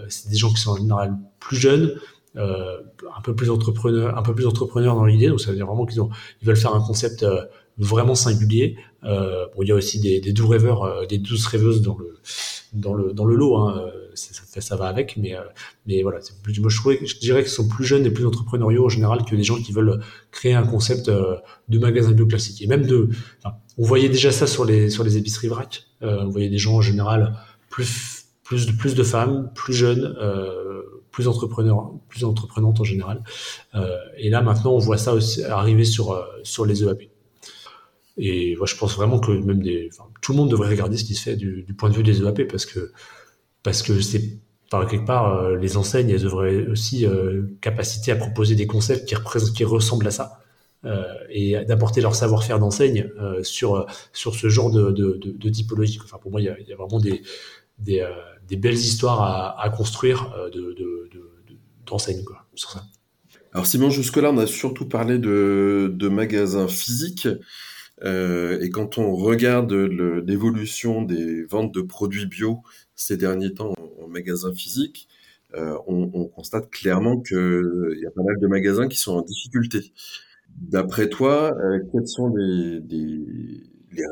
[0.08, 1.96] c'est des gens qui sont en général plus jeunes,
[2.36, 2.82] euh,
[3.16, 5.28] un peu plus entrepreneurs, un peu plus entrepreneurs dans l'idée.
[5.28, 6.10] Donc ça veut dire vraiment qu'ils ont,
[6.42, 7.46] ils veulent faire un concept euh,
[7.78, 8.76] vraiment singulier.
[9.04, 12.16] Euh, bon, il y a aussi des, des doux rêveurs, des douces rêveuses dans le
[12.74, 13.58] dans le dans le lot.
[13.58, 15.36] Hein, ça, va avec, mais
[15.86, 16.20] mais voilà.
[16.48, 19.72] Je, dirais qu'ils sont plus jeunes et plus entrepreneuriaux en général que des gens qui
[19.72, 20.00] veulent
[20.32, 22.62] créer un concept de magasin bio classique.
[22.62, 23.10] Et même de,
[23.78, 25.86] on voyait déjà ça sur les sur les épiceries vrac.
[26.02, 27.36] on voyait des gens en général
[27.70, 30.16] plus plus de plus de femmes, plus jeunes.
[30.22, 33.24] Euh, plus entrepreneurs, plus entreprenantes en général.
[33.76, 37.04] Euh, et là maintenant, on voit ça aussi arriver sur euh, sur les EAP.
[38.18, 39.90] Et moi, je pense vraiment que même des,
[40.22, 42.22] tout le monde devrait regarder ce qui se fait du, du point de vue des
[42.22, 42.92] EAP parce que
[43.64, 48.16] parce que c'est par quelque part euh, les enseignes, elles devraient aussi euh, capacité à
[48.16, 50.40] proposer des concepts qui ressemblent à ça.
[50.86, 55.98] Euh, et d'apporter leur savoir-faire d'enseigne euh, sur sur ce genre de, de, de, typologie.
[56.04, 57.22] Enfin, pour moi, il y a, vraiment des
[57.80, 59.22] des, belles histoires
[59.58, 60.76] à, construire de,
[61.86, 62.84] d'enseigne quoi, sur ça.
[63.54, 67.30] Alors Simon, jusque-là, on a surtout parlé de, de magasins physiques.
[68.04, 72.62] Et quand on regarde l'évolution des ventes de produits bio
[72.96, 75.08] ces derniers temps en, magasin physique,
[75.56, 79.22] euh, on, on, constate clairement qu'il y a pas mal de magasins qui sont en
[79.22, 79.92] difficulté.
[80.62, 82.82] D'après toi, euh, quelles sont les,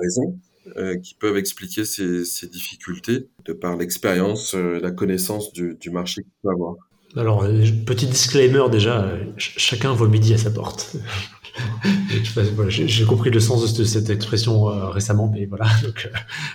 [0.02, 0.40] raisons
[0.78, 6.32] euh, qui peuvent expliquer ces, difficultés de par l'expérience, euh, la connaissance du, marché qu'il
[6.44, 6.76] peut avoir?
[7.16, 10.96] Alors, euh, petit disclaimer déjà, euh, chacun voit midi à sa porte.
[12.70, 15.66] J'ai compris le sens de cette expression euh, récemment, mais voilà.
[15.84, 16.10] Donc,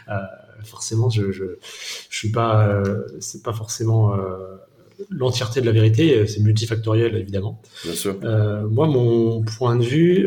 [0.09, 0.15] euh,
[0.65, 1.45] forcément, je, je,
[2.11, 4.17] je suis pas, euh, c'est pas forcément
[5.11, 6.27] l'entièreté de la vérité.
[6.27, 7.63] C'est multifactoriel, évidemment.
[7.85, 8.17] Bien sûr.
[8.71, 10.27] moi, mon point de vue,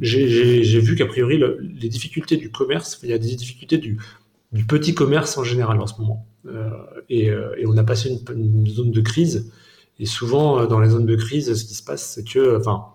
[0.00, 3.98] j'ai vu qu'a priori le, les difficultés du commerce, il y a des difficultés du,
[4.52, 6.26] du petit commerce en général en ce moment.
[6.46, 6.70] Euh,
[7.08, 9.50] et, euh, et, on a passé une, une, zone de crise.
[9.98, 12.86] Et souvent, euh, dans les zones de crise, ce qui se passe, c'est que, enfin,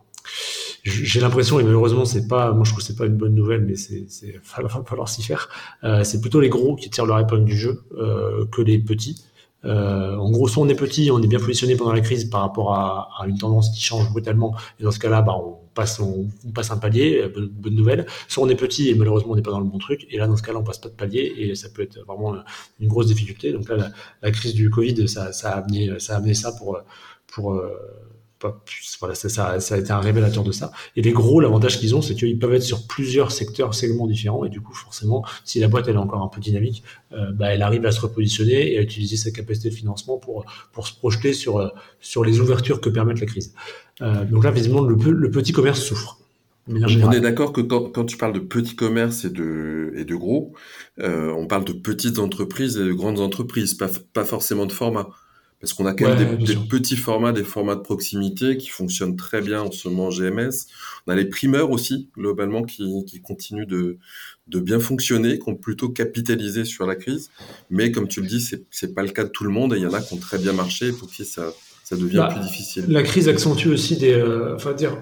[0.88, 3.62] j'ai l'impression, et malheureusement, c'est pas, moi je trouve que c'est pas une bonne nouvelle,
[3.62, 5.50] mais c'est, c'est va falloir s'y faire.
[5.84, 9.24] Euh, c'est plutôt les gros qui tirent leur épingle du jeu euh, que les petits.
[9.66, 12.42] Euh, en gros, soit on est petit, on est bien positionné pendant la crise par
[12.42, 16.00] rapport à, à une tendance qui change brutalement, et dans ce cas-là, bah, on passe,
[16.00, 18.06] on, passe un palier, euh, bonne, nouvelle.
[18.28, 20.28] Soit on est petit et malheureusement on n'est pas dans le bon truc, et là
[20.28, 22.36] dans ce cas-là on passe pas de palier et ça peut être vraiment
[22.80, 23.52] une grosse difficulté.
[23.52, 26.80] Donc là, la, crise du Covid, ça, ça, a amené, ça a amené ça pour,
[27.28, 27.60] pour
[29.00, 30.72] voilà, ça, ça, ça, a été un révélateur de ça.
[30.96, 34.46] Et les gros, l'avantage qu'ils ont, c'est qu'ils peuvent être sur plusieurs secteurs, segments différents.
[34.46, 37.54] Et du coup, forcément, si la boîte elle est encore un peu dynamique, euh, bah,
[37.54, 40.94] elle arrive à se repositionner et à utiliser sa capacité de financement pour pour se
[40.94, 41.70] projeter sur euh,
[42.00, 43.54] sur les ouvertures que permettent la crise.
[44.02, 46.20] Euh, donc là, visiblement, le, le petit commerce souffre.
[46.70, 50.16] On est d'accord que quand, quand, tu parles de petits commerces et de, et de
[50.16, 50.54] gros,
[51.00, 55.08] euh, on parle de petites entreprises et de grandes entreprises, pas, pas forcément de format.
[55.60, 58.70] Parce qu'on a quand ouais, même des, des petits formats, des formats de proximité qui
[58.70, 60.68] fonctionnent très bien en ce moment GMS.
[61.08, 63.98] On a les primeurs aussi, globalement, qui, qui continuent de,
[64.48, 67.32] de bien fonctionner, qui ont plutôt capitalisé sur la crise.
[67.72, 69.78] Mais comme tu le dis, c'est, c'est pas le cas de tout le monde et
[69.78, 71.52] il y en a qui ont très bien marché et pour qui ça,
[71.84, 72.86] ça devient bah, plus difficile.
[72.88, 74.96] La crise accentue aussi des, euh, enfin dire,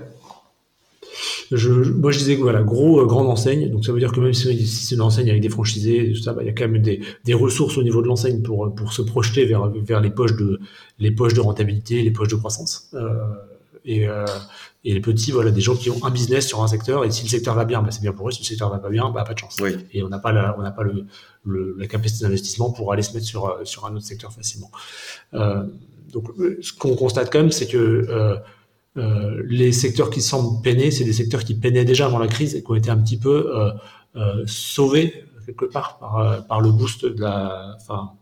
[1.51, 3.69] je, moi, je disais que voilà, gros, euh, grande enseigne.
[3.69, 6.33] Donc, ça veut dire que même si c'est une enseigne avec des franchisés, tout ça,
[6.33, 8.93] bah, il y a quand même des, des ressources au niveau de l'enseigne pour, pour
[8.93, 10.59] se projeter vers, vers les poches de,
[10.99, 12.89] les poches de rentabilité, les poches de croissance.
[12.93, 13.09] Euh,
[13.85, 14.25] et, euh,
[14.83, 17.05] et les petits, voilà, des gens qui ont un business sur un secteur.
[17.05, 18.31] Et si le secteur va bien, bah, c'est bien pour eux.
[18.31, 19.55] Si le secteur va pas bien, bah, pas de chance.
[19.61, 19.71] Oui.
[19.93, 21.05] Et on n'a pas la, on n'a pas le,
[21.45, 24.71] le, la capacité d'investissement pour aller se mettre sur, sur un autre secteur facilement.
[25.33, 25.63] Euh,
[26.11, 26.29] donc,
[26.61, 28.07] ce qu'on constate quand même, c'est que
[28.97, 32.55] euh, les secteurs qui semblent peiner, c'est des secteurs qui peinaient déjà avant la crise
[32.55, 33.71] et qui ont été un petit peu euh,
[34.15, 38.13] euh, sauvés quelque part par, euh, par le boost de la, enfin,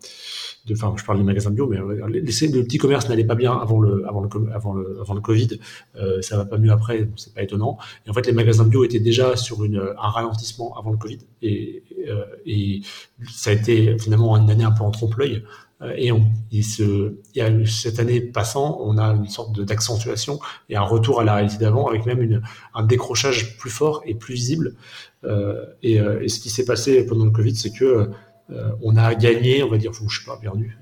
[0.66, 3.80] de, enfin, je parle des magasins bio, mais le petit commerce n'allait pas bien avant
[3.80, 5.60] le, avant le, avant le, avant le Covid.
[5.96, 7.78] Euh, ça va pas mieux après, bon, c'est pas étonnant.
[8.06, 11.20] Et en fait, les magasins bio étaient déjà sur une, un ralentissement avant le Covid,
[11.42, 12.82] et, euh, et
[13.30, 15.44] ça a été finalement une année un peu en trompe-l'œil.
[15.84, 16.12] Euh, et,
[16.52, 21.24] il y a cette année passant, on a une sorte d'accentuation et un retour à
[21.24, 22.42] la réalité d'avant, avec même
[22.74, 24.76] un décrochage plus fort et plus visible.
[25.24, 28.10] Euh, et, euh, et, ce qui s'est passé pendant le Covid, c'est que
[28.84, 30.78] on a gagné, on va dire, je sais pas, perdu.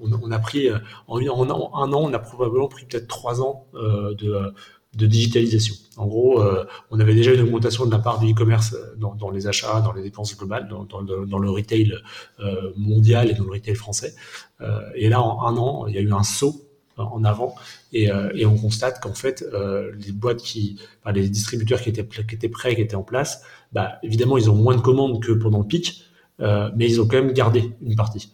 [0.00, 0.68] On, a pris
[1.08, 4.52] en, un an, on a probablement pris peut-être trois ans de
[4.98, 5.74] de digitalisation.
[5.96, 9.30] En gros, euh, on avait déjà une augmentation de la part du e-commerce dans, dans,
[9.30, 11.94] les achats, dans les dépenses globales, dans, le, retail
[12.40, 14.14] euh, mondial et dans le retail français.
[14.60, 17.54] Euh, et là, en un an, il y a eu un saut en avant
[17.92, 20.78] et, euh, on constate qu'en fait, euh, les boîtes qui,
[21.12, 22.02] les distributeurs qui étaient,
[22.48, 25.66] prêts, qui étaient en place, bah, évidemment, ils ont moins de commandes que pendant le
[25.66, 26.04] pic,
[26.40, 28.32] euh, mais ils ont quand même gardé une partie.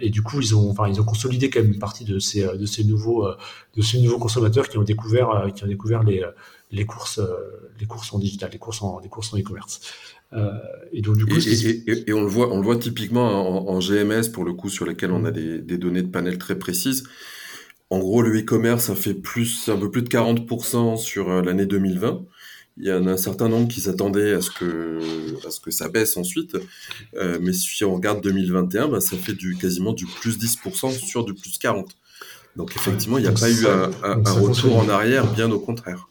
[0.00, 2.42] Et du coup, ils ont, enfin, ils ont consolidé quand même une partie de ces,
[2.42, 3.28] de ces nouveaux,
[3.76, 6.24] de ces nouveaux consommateurs qui ont découvert, qui ont découvert les,
[6.70, 7.20] les courses,
[7.78, 9.80] les courses en digital, les courses en, les courses en e-commerce.
[10.92, 14.44] et donc du coup, et, on le voit, on le voit typiquement en, GMS pour
[14.44, 17.04] le coup sur lesquels on a des, des données de panel très précises.
[17.90, 22.26] En gros, le e-commerce, ça fait plus, un peu plus de 40% sur l'année 2020
[22.80, 25.00] il y en a un certain nombre qui s'attendaient à ce que
[25.46, 26.56] à ce que ça baisse ensuite,
[27.16, 31.24] euh, mais si on regarde 2021, bah, ça fait du quasiment du plus 10% sur
[31.24, 31.96] du plus 40.
[32.56, 36.08] Donc effectivement, il n'y a pas eu un, retour en arrière, bien au contraire.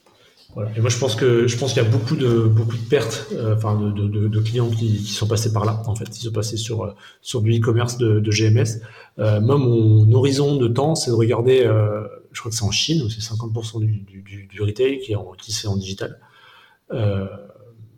[0.55, 0.71] Voilà.
[0.75, 3.27] Et moi, je pense que je pense qu'il y a beaucoup de beaucoup de pertes,
[3.33, 5.83] euh, enfin de, de, de, clients qui, qui, sont passés par là.
[5.85, 8.81] En fait, ils sont passés sur euh, sur du e-commerce de, GMS.
[9.19, 11.63] Euh, moi, mon horizon de temps, c'est de regarder.
[12.31, 15.15] Je crois que c'est en Chine où c'est 50% du, du, du, retail qui est
[15.15, 16.19] en, qui c'est en digital.
[16.91, 17.27] Euh,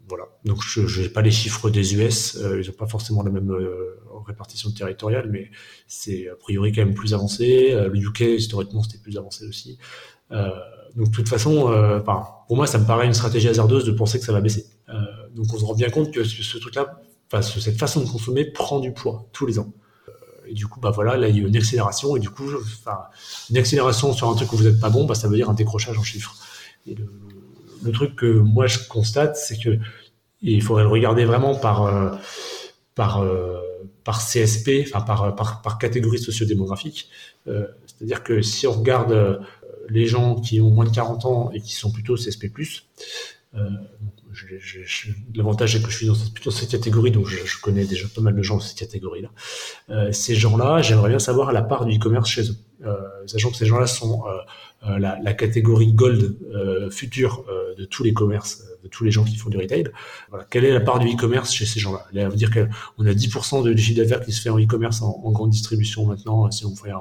[0.08, 0.26] voilà.
[0.44, 3.52] Donc je n'ai pas les chiffres des US, euh, ils n'ont pas forcément la même
[3.52, 5.52] euh, répartition territoriale, mais
[5.88, 7.72] c'est a priori quand même plus avancé.
[7.72, 9.78] le UK historiquement c'était plus avancé aussi.
[10.32, 11.72] donc de toute façon,
[12.48, 14.66] pour moi ça me paraît une stratégie hasardeuse de penser que ça va baisser.
[15.36, 17.02] donc on se rend bien compte que ce, truc-là,
[17.42, 19.72] cette façon de consommer prend du poids tous les ans
[20.50, 22.98] et du coup, bah voilà, là, il y a une accélération, et du coup, enfin,
[23.52, 25.54] une accélération sur un truc où vous n'êtes pas bon, bah, ça veut dire un
[25.54, 26.36] décrochage en chiffres.
[26.88, 27.06] Et le,
[27.84, 29.78] le truc que moi je constate, c'est que
[30.42, 32.12] il faudrait le regarder vraiment par euh,
[32.96, 33.58] par euh,
[34.04, 37.10] par CSP, enfin par, par, par catégorie sociodémographique.
[37.48, 39.42] Euh, c'est-à-dire que si on regarde
[39.90, 42.52] les gens qui ont moins de 40 ans et qui sont plutôt CSP+,
[45.36, 48.22] l'avantage c'est que je suis dans cette, plutôt cette catégorie, donc je, connais déjà pas
[48.22, 49.30] mal de gens dans cette catégorie-là.
[50.12, 52.56] ces gens-là, j'aimerais bien savoir la part du e-commerce chez eux.
[53.26, 54.24] Sachant que ces gens-là sont
[54.88, 59.12] euh, la, la, catégorie gold euh, future euh, de tous les commerces, de tous les
[59.12, 59.84] gens qui font du retail.
[60.30, 60.46] Voilà.
[60.50, 62.06] Quelle est la part du e-commerce chez ces gens-là?
[62.14, 65.22] Ça veut dire qu'on a 10% de, chiffre d'affaires qui se fait en e-commerce en,
[65.22, 66.92] en, grande distribution maintenant, si on fait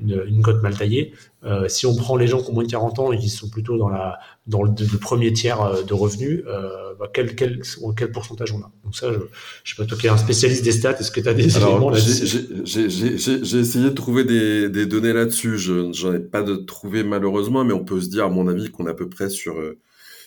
[0.00, 1.14] une, une cote mal taillée.
[1.44, 3.48] Euh, si on prend les gens qui ont moins de 40 ans et qui sont
[3.48, 7.62] plutôt dans, la, dans le, le premier tiers euh, de revenus, euh, bah quel, quel,
[7.96, 8.70] quel pourcentage on a?
[8.84, 9.18] Donc ça, je,
[9.64, 11.56] je sais pas, toi qui es un spécialiste des stats, est-ce que tu as des
[11.56, 15.58] éléments là-dessus J'ai essayé de trouver des, des données là-dessus.
[15.58, 18.70] Je J'en ai pas de trouvé malheureusement, mais on peut se dire, à mon avis,
[18.70, 19.56] qu'on est à peu près sur,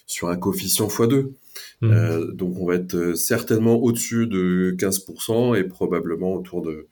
[0.05, 1.31] sur un coefficient x2.
[1.81, 1.91] Mmh.
[1.91, 6.87] Euh, donc on va être certainement au-dessus de 15% et probablement autour de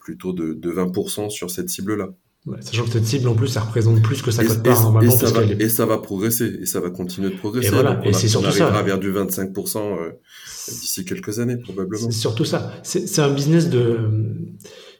[0.00, 2.08] plutôt de, de 20% sur cette cible-là
[2.60, 5.12] sachant que cette cible en plus, ça représente plus que ça cote part normalement.
[5.12, 7.68] Et ça, va, et ça va progresser, et ça va continuer de progresser.
[7.68, 8.70] Et voilà, et c'est surtout ça.
[8.82, 10.12] vers du 25% euh,
[10.68, 12.10] d'ici quelques années probablement.
[12.10, 12.72] C'est surtout ça.
[12.82, 13.98] C'est un business de,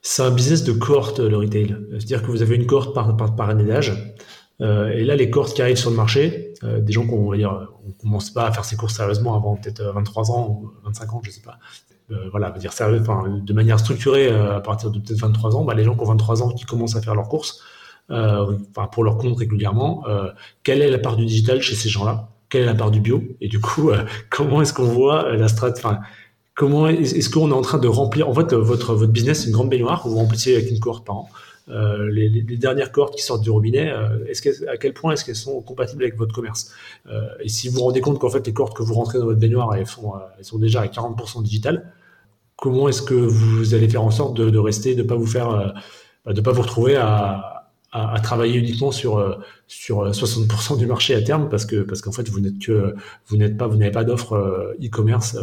[0.03, 1.77] c'est un business de cohorte le retail.
[1.93, 4.15] C'est-à-dire que vous avez une cohorte par, par, par année d'âge.
[4.61, 7.37] Euh, et là, les cohortes qui arrivent sur le marché, euh, des gens qu'on va
[7.37, 11.15] dire, on commence pas à faire ses courses sérieusement avant peut-être 23 ans ou 25
[11.15, 11.59] ans, je sais pas.
[12.11, 15.85] Euh, voilà, dire de manière structurée euh, à partir de peut-être 23 ans, bah, les
[15.85, 17.63] gens qui ont 23 ans qui commencent à faire leurs courses,
[18.11, 18.57] euh,
[18.93, 20.05] pour leur compte régulièrement,
[20.63, 22.29] quelle est la part du digital chez ces gens-là?
[22.49, 23.23] Quelle est la part du bio?
[23.43, 23.91] Et du coup,
[24.31, 25.75] comment est-ce qu'on voit la strat
[26.55, 29.69] Comment est-ce qu'on est en train de remplir En fait, votre votre business, une grande
[29.69, 31.29] baignoire que vous remplissez avec une cohorte par an.
[31.69, 36.17] Les, dernières cohortes qui sortent du robinet, à quel point est-ce qu'elles sont compatibles avec
[36.17, 36.73] votre commerce?
[37.41, 39.39] Et si vous vous rendez compte qu'en fait les cohortes que vous rentrez dans votre
[39.39, 39.85] baignoire, elles,
[40.39, 41.93] elles sont déjà à 40% digital,
[42.59, 45.51] comment est-ce que vous allez faire en sorte de, rester, de pas vous faire,
[46.27, 47.55] euh, de pas vous retrouver à,
[48.23, 52.29] travailler uniquement sur euh, sur 60% du marché à terme parce que parce qu'en fait
[52.29, 52.95] vous n'êtes que
[53.27, 55.39] vous n'êtes pas vous n'avez pas d'offre euh, e-commerce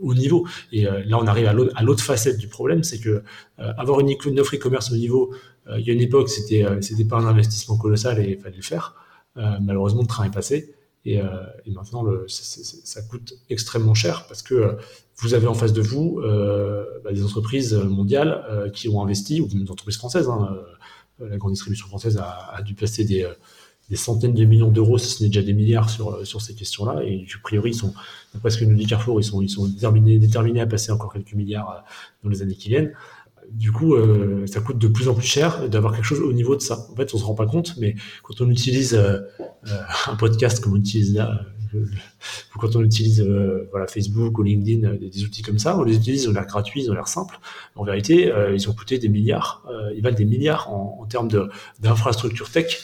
[0.00, 0.46] au niveau.
[0.70, 3.22] Et là, on arrive à l'autre facette du problème, c'est que
[3.58, 5.34] avoir une, offre e-commerce au niveau,
[5.78, 8.62] il y a une époque, c'était c'était pas un investissement colossal et il fallait le
[8.62, 8.94] faire.
[9.36, 10.74] malheureusement, le train est passé.
[11.06, 11.20] Et,
[11.68, 14.76] maintenant, ça coûte extrêmement cher parce que
[15.18, 19.40] vous avez en face de vous euh, bah, des entreprises mondiales euh, qui ont investi,
[19.40, 20.28] ou des entreprises françaises.
[20.28, 20.56] Hein,
[21.20, 23.26] euh, la grande distribution française a, a dû placer des,
[23.88, 27.04] des, centaines de millions d'euros, si ce n'est déjà des milliards, sur, sur ces questions-là.
[27.04, 27.94] Et a priori, ils sont,
[28.32, 31.12] d'après ce que nous dit Carrefour, ils sont, ils sont déterminés, déterminés à passer encore
[31.12, 31.84] quelques milliards
[32.24, 32.92] dans les années qui viennent.
[33.50, 36.56] Du coup, euh, ça coûte de plus en plus cher d'avoir quelque chose au niveau
[36.56, 36.86] de ça.
[36.90, 39.20] En fait, on se rend pas compte, mais quand on utilise euh,
[40.06, 41.42] un podcast comme on utilise là,
[42.58, 45.96] quand on utilise euh, voilà, Facebook ou LinkedIn, euh, des, outils comme ça, on les
[45.96, 47.38] utilise, ils ont l'air gratuits, ils ont l'air simples.
[47.74, 51.28] En vérité, euh, ils ont coûté des milliards, ils valent des milliards en, termes
[51.80, 52.82] d'infrastructures tech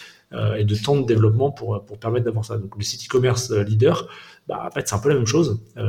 [0.57, 2.57] et de temps de développement pour, permettre d'avoir ça.
[2.57, 4.09] Donc le site e-commerce leader,
[4.47, 5.61] bah, c'est un peu la même chose.
[5.77, 5.83] vous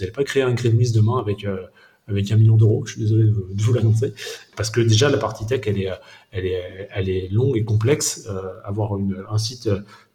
[0.00, 1.46] n'allez pas créer un Greenwiz demain avec
[2.08, 2.84] avec un million d'euros.
[2.86, 4.12] Je suis désolé de, vous l'annoncer,
[4.56, 5.90] parce que déjà la partie tech, elle est,
[6.30, 8.28] elle est, elle est longue et complexe.
[8.64, 9.68] avoir une, un site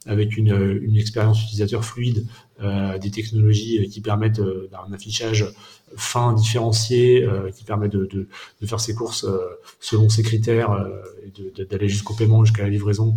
[0.06, 5.46] avec une, une expérience utilisateur fluide, euh, des technologies qui permettent euh, d'un affichage
[5.96, 8.28] fin, différencié, euh, qui permet de, de,
[8.62, 9.26] de, faire ses courses
[9.80, 10.86] selon ses critères
[11.24, 13.15] et d'aller jusqu'au paiement, jusqu'à la livraison,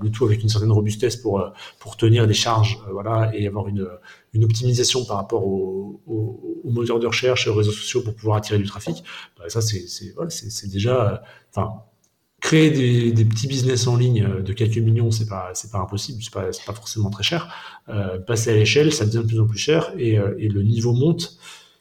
[0.00, 3.86] le tout avec une certaine robustesse pour, pour tenir des charges voilà, et avoir une,
[4.32, 8.14] une optimisation par rapport aux au, au moteurs de recherche et aux réseaux sociaux pour
[8.14, 9.04] pouvoir attirer du trafic.
[9.38, 10.30] Bah, ça, c'est voilà,
[10.64, 11.22] déjà...
[11.50, 11.82] Enfin,
[12.40, 12.70] créer
[13.12, 16.32] des, petits business en ligne euh, de quelques millions, c'est pas c'est pas impossible, c'est
[16.32, 17.54] pas pas forcément très cher.
[17.88, 20.62] Euh, passer à l'échelle, ça devient de plus en plus cher et, euh, et le
[20.62, 21.38] niveau monte.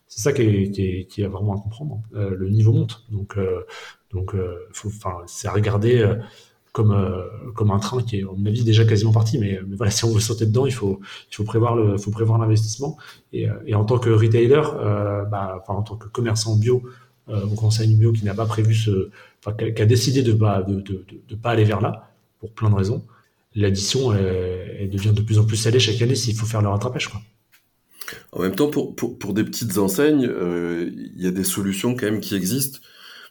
[0.08, 2.02] C'est ça qui est, qui, est, qui est, vraiment à comprendre.
[2.16, 3.66] Euh, le niveau monte, donc euh,
[4.12, 4.36] donc
[4.86, 6.04] enfin c'est à regarder
[6.72, 6.96] comme
[7.56, 9.38] comme un train qui est à mon avis déjà quasiment parti.
[9.38, 11.00] Mais, voilà, si on veut sauter dedans, il faut
[11.32, 12.98] il faut prévoir le faut prévoir l'investissement.
[13.34, 14.62] Et, et en tant que retailer,
[15.32, 16.84] bah, enfin en tant que commerçant bio
[17.30, 19.10] au conseil bio qui n'a pas prévu ce,
[19.44, 22.70] enfin, qui a décidé de pas de, de, de, pas aller vers là pour plein
[22.70, 23.04] de raisons.
[23.56, 27.08] L'addition, elle, devient de plus en plus salée chaque année s'il faut faire le rattrapage.
[27.08, 27.22] Quoi.
[28.32, 31.96] En même temps, pour, pour, pour des petites enseignes, euh, il y a des solutions
[31.96, 32.80] quand même qui existent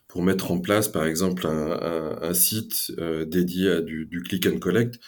[0.09, 4.59] pour mettre en place, par exemple, un, site euh, dédié à du, du, click and
[4.59, 4.99] collect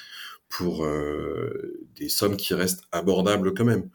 [0.49, 3.89] pour euh, des sommes qui restent abordables quand même.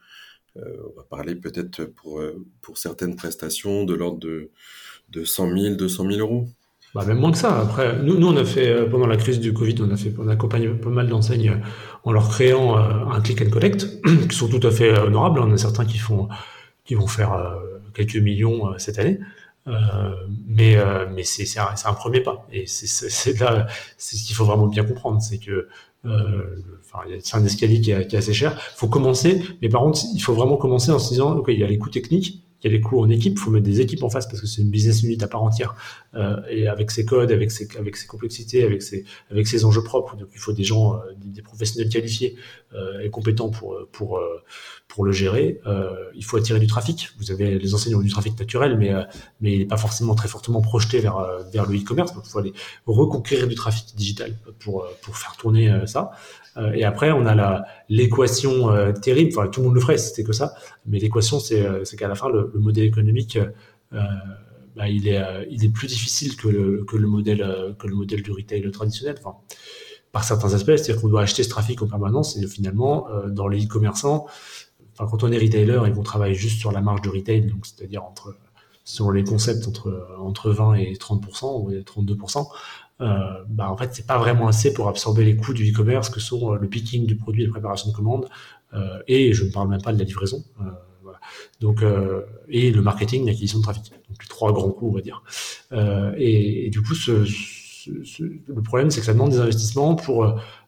[0.57, 4.51] Euh, on va parler peut-être pour, euh, pour certaines prestations de l'ordre de
[5.09, 6.47] de 100 000, 200 000 euros
[6.95, 7.59] bah, même moins que ça.
[7.59, 10.29] Après, nous, on a fait, euh, pendant la crise du Covid, on a fait, on
[10.29, 11.61] a accompagné pas mal d'enseignes
[12.05, 13.85] en leur créant un click and collect,
[14.29, 15.41] qui sont tout à fait honorables.
[15.41, 16.29] On a certains qui font,
[16.85, 17.59] qui vont faire
[17.93, 19.19] quelques millions cette année.
[20.47, 20.77] mais
[21.13, 24.85] mais c'est un, un, premier pas et c'est là c'est ce qu'il faut vraiment bien
[24.85, 25.67] comprendre c'est que
[26.05, 28.59] enfin c'est un escalier qui est, qui est assez cher.
[28.75, 31.63] Faut commencer mais par contre il faut vraiment commencer en se disant ok il y
[31.63, 34.03] a les coûts techniques y a les coûts en équipe, il faut mettre des équipes
[34.03, 35.75] en face parce que c'est une business unit à part entière
[36.15, 39.83] euh, et avec ses codes, avec ses, avec ses complexités, avec ses, avec ses enjeux
[39.83, 40.15] propres.
[40.15, 42.35] Donc il faut des gens, euh, des, professionnels qualifiés
[42.73, 44.19] euh, et compétents pour, pour,
[44.87, 45.61] pour le gérer.
[46.15, 47.09] Il faut attirer du trafic.
[47.19, 48.93] Vous avez les enseignants du trafic naturel, mais,
[49.41, 51.17] mais il n'est pas forcément très fortement projeté vers,
[51.51, 52.13] vers le e-commerce.
[52.13, 52.53] Donc il faut aller
[52.85, 56.11] reconquérir du trafic digital pour, pour faire tourner ça.
[56.57, 60.33] Euh, et après, on a l'équation euh, terrible, tout le monde le ferait, c'était que
[60.33, 60.53] ça,
[60.85, 63.37] mais l'équation, c'est euh, qu'à la fin, le, le modèle économique,
[63.91, 69.15] bah, il, est, plus difficile que le, modèle, que le modèle du retail traditionnel.
[70.11, 73.65] Par certains aspects, c'est-à-dire qu'on doit acheter ce trafic en permanence, et finalement, dans les
[73.65, 74.27] e-commerçants,
[74.97, 78.03] quand on est retailer et qu'on travaille juste sur la marge de retail, donc c'est-à-dire
[78.03, 78.35] entre
[78.83, 82.47] sur les concepts entre entre 20 et 30% ou 32%,
[83.01, 86.21] euh, bah en fait c'est pas vraiment assez pour absorber les coûts du e-commerce que
[86.21, 88.29] sont euh, le picking du produit la préparation de commande
[88.73, 90.63] euh, et je ne parle même pas de la livraison euh,
[91.03, 91.19] voilà.
[91.59, 93.91] donc euh, et le marketing l'acquisition de trafic.
[94.07, 95.23] Donc trois grands coûts on va dire.
[96.17, 99.95] Et, et, du coup ce, ce, ce, le problème c'est que ça demande des investissements
[99.95, 100.25] pour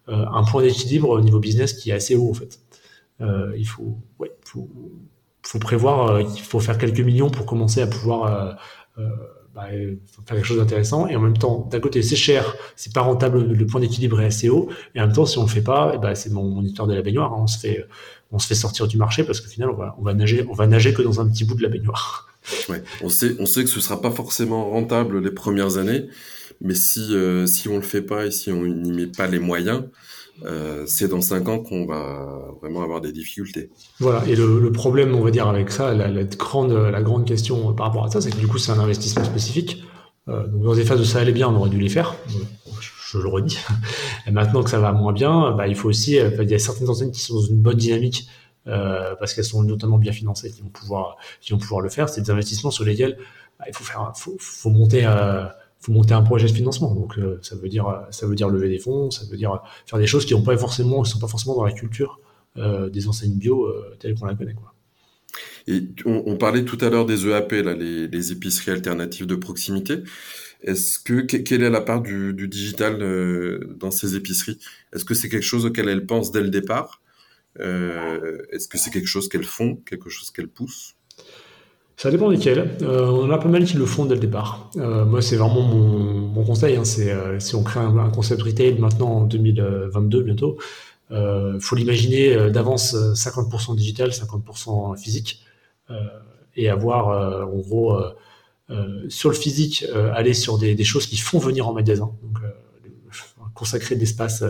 [0.07, 2.59] un point d'équilibre au niveau business qui est assez haut en fait.
[3.21, 4.69] Il faut ouais faut,
[5.43, 8.59] faut prévoir qu'il faut faire quelques millions pour commencer à pouvoir
[9.57, 9.69] bah,
[10.05, 11.07] faut faire quelque chose d'intéressant.
[11.07, 14.25] Et en même temps, d'un côté, c'est cher, c'est pas rentable, le point d'équilibre est
[14.25, 14.69] assez haut.
[14.93, 16.61] Et en même temps, si on le fait pas, et eh bah, c'est mon, mon
[16.61, 17.33] histoire de la baignoire.
[17.33, 17.39] Hein.
[17.41, 17.87] on se fait,
[18.31, 20.53] on se fait sortir du marché parce qu'au final, on va, on va nager, on
[20.53, 22.27] va nager que dans un petit bout de la baignoire.
[23.01, 26.07] On sait, on sait que ce sera pas forcément rentable les premières années,
[26.61, 29.39] mais si, euh, si on le fait pas et si on n'y met pas les
[29.39, 29.83] moyens,
[30.45, 33.69] euh, c'est dans cinq ans qu'on va vraiment avoir des difficultés.
[33.99, 38.11] Voilà, et le, problème, on va dire, avec ça, la, grande, question par rapport à
[38.11, 39.83] ça, c'est que du coup, c'est un investissement spécifique.
[40.27, 42.15] Euh, donc, dans des phases où ça allait bien, on aurait dû les faire.
[43.09, 43.57] Je, le redis.
[44.27, 46.59] Et maintenant que ça va moins bien, bah, il faut aussi, euh, il y a
[46.59, 48.27] certaines enseignes qui sont dans une bonne dynamique
[48.67, 52.09] euh, parce qu'elles sont notamment bien financées, qui vont pouvoir, qui vont pouvoir le faire.
[52.09, 53.17] C'est des investissements sur lesquels
[53.59, 53.85] bah, il faut
[54.39, 55.05] faut, monter.
[55.05, 55.45] Euh,
[55.79, 56.93] faut monter un projet de financement.
[56.93, 59.99] Donc euh, ça veut dire ça veut dire lever des fonds, ça veut dire faire
[59.99, 62.19] des choses qui n'ont pas forcément sont pas forcément dans la culture
[62.57, 64.55] euh, des enseignes bio euh, telles qu'on la connaît.
[65.67, 69.99] Et on, parlait tout à l'heure des EAP les, épiceries alternatives de proximité.
[70.61, 74.57] Est-ce que quelle est la part du, digital euh, dans ces épiceries?
[74.91, 77.01] Est-ce que c'est quelque chose auquel elles pensent dès le départ?
[77.59, 80.95] Est-ce que c'est quelque chose qu'elles font, quelque chose qu'elles poussent?
[81.97, 82.77] Ça dépend desquels.
[82.83, 84.69] Euh, on en a pas mal qui le font dès le départ.
[84.77, 86.75] Euh, moi, c'est vraiment mon, conseil.
[86.75, 90.57] Hein, c'est euh, si on crée un, concept retail maintenant en 2022 bientôt,
[91.09, 95.41] euh, faut l'imaginer d'avance 50% digital, 50% physique,
[96.55, 97.97] et avoir en gros
[99.09, 102.11] sur le physique aller sur des, des, choses qui font venir en magasin.
[102.21, 102.39] Donc
[103.53, 104.43] consacrer de l'espace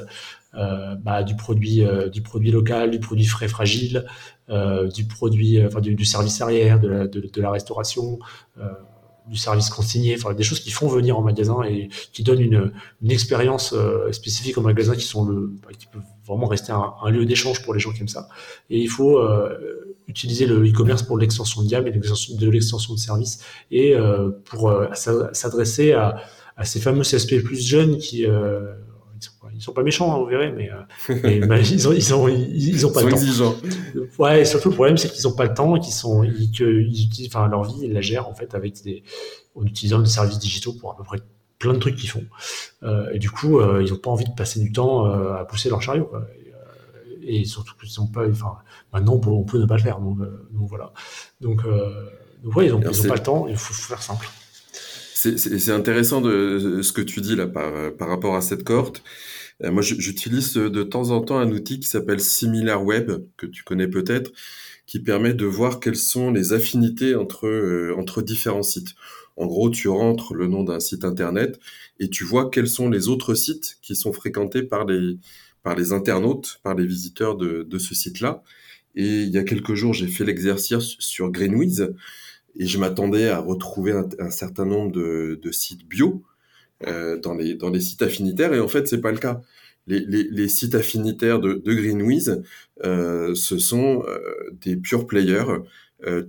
[1.03, 4.05] bah, du produit, du produit local, du produit frais fragile,
[4.49, 8.19] du produit, enfin du, service arrière, de la, restauration
[9.27, 12.71] du service consigné, enfin des choses qui font venir en magasin et qui donnent une,
[13.09, 13.75] expérience
[14.11, 17.73] spécifique au magasin qui sont le, bah, qui peuvent vraiment rester un, lieu d'échange pour
[17.73, 18.29] les gens qui aiment ça.
[18.69, 19.19] Et il faut
[20.07, 24.69] utiliser le e-commerce pour l'extension de gamme et de l'extension de service et euh, pour
[24.69, 26.23] euh, s'adresser à,
[26.63, 28.25] ces fameux CSP plus jeunes qui
[29.43, 30.69] euh, ils sont, pas méchants, hein, vous verrez, mais,
[31.69, 33.55] ils ont ils ont ils, ont pas le temps.
[34.19, 36.63] Ouais, et surtout le problème c'est qu'ils ont pas le temps, qu'ils sont ils, que
[36.63, 39.03] ils enfin leur vie ils la gèrent en fait avec des
[39.55, 41.19] en utilisant des services digitaux pour à peu près
[41.59, 42.25] plein de trucs qu'ils font.
[42.83, 45.81] Euh, et du coup, ils ont pas envie de passer du temps à pousser leur
[45.81, 46.05] chariot.
[46.05, 46.27] Quoi
[47.27, 48.57] et surtout qu'ils sont pas, enfin,
[48.93, 50.93] maintenant on peut, ne pas le faire, donc, euh, voilà.
[51.41, 52.09] Donc, euh,
[52.43, 54.27] donc ouais, ils n'ont pas le temps, il faut, faire simple.
[55.19, 59.03] C'est intéressant de ce que tu dis là par, par rapport à cette cohorte.
[59.63, 63.87] Euh, moi, j'utilise de temps en temps un outil qui s'appelle SimilarWeb, que tu connais
[63.87, 64.31] peut-être,
[64.85, 68.95] qui permet de voir quelles sont les affinités entre, entre différents sites.
[69.35, 71.59] En gros, tu rentres le nom d'un site internet
[71.99, 75.17] et tu vois quels sont les autres sites qui sont fréquentés par les,
[75.63, 78.43] par les internautes, par les visiteurs de, ce site-là.
[78.95, 81.93] Et il y a quelques jours, j'ai fait l'exercice sur Greenwiz
[82.57, 86.23] et je m'attendais à retrouver un, certain nombre de, sites bio
[86.87, 88.53] euh, dans, les, dans les sites affinitaires.
[88.53, 89.41] Et en fait, c'est pas le cas.
[89.87, 92.41] Les, sites affinitaires de, de Greenwiz,
[92.83, 94.19] euh, ce sont euh,
[94.61, 95.45] des pure players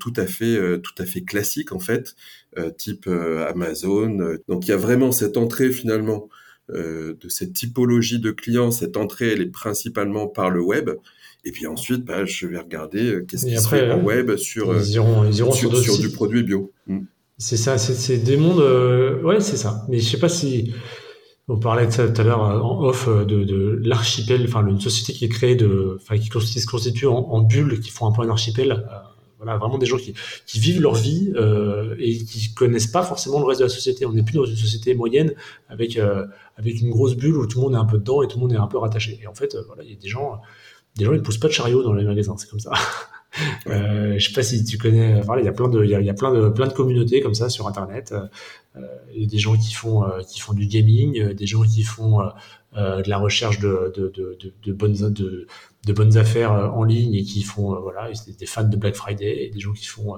[0.00, 2.16] tout à fait tout à fait classiques en fait,
[2.78, 4.38] type Amazon.
[4.48, 6.30] Donc il y a vraiment cette entrée finalement
[6.70, 10.90] euh, de cette typologie de clients, cette entrée, elle est principalement par le web.
[11.49, 14.76] Et puis ensuite, bah, je vais regarder euh, qu'est-ce qui se fait en web sur,
[14.76, 16.72] ils iront, ils iront sur, sur, du produit bio.
[16.86, 16.99] Mm.
[17.38, 18.61] C'est ça, c'est des mondes.
[18.61, 19.86] Euh, ouais, c'est ça.
[19.88, 20.74] Mais je sais pas si.
[21.51, 25.30] On parlait tout à l'heure en off de, de l'archipel, enfin une société qui est
[25.30, 26.28] créée de, enfin qui
[26.61, 28.84] se constitue en, en bulles, qui font un peu un archipel
[29.38, 30.14] voilà, vraiment des gens qui,
[30.46, 34.05] qui vivent leur vie euh, et qui connaissent pas forcément le reste de la société.
[34.05, 35.32] On n'est plus dans une société moyenne
[35.68, 36.26] avec euh,
[36.57, 38.42] avec une grosse bulle où tout le monde est un peu dedans et tout le
[38.42, 39.18] monde est un peu rattaché.
[39.22, 40.40] Et en fait, euh, voilà, il y a des gens,
[40.99, 42.72] des gens ils poussent pas de chariot dans les magasins, c'est comme ça.
[43.68, 45.20] euh, je sais pas si tu connais.
[45.22, 46.66] Voilà, il y a plein de, il y a, il y a plein de plein
[46.66, 48.12] de communautés comme ça sur Internet.
[48.76, 48.80] Euh,
[49.14, 52.20] il y a des gens qui font qui font du gaming, des gens qui font
[52.76, 55.46] de la recherche de, de, de, de, de bonnes de
[55.86, 58.94] de bonnes affaires euh, en ligne et qui font euh, voilà des fans de Black
[58.94, 60.16] Friday et des gens qui font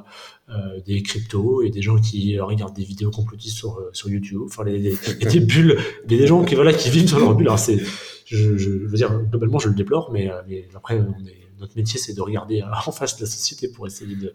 [0.49, 4.41] euh, des cryptos et des gens qui regardent des vidéos complotistes sur sur YouTube.
[4.45, 7.49] Enfin les, des bulles mais des gens qui voilà qui vivent sur leur bulle.
[7.49, 7.79] Alors c'est
[8.25, 12.01] je, je, veux dire globalement je le déplore mais, mais après on est notre métier,
[12.01, 14.33] c'est de regarder en face de la société pour essayer de,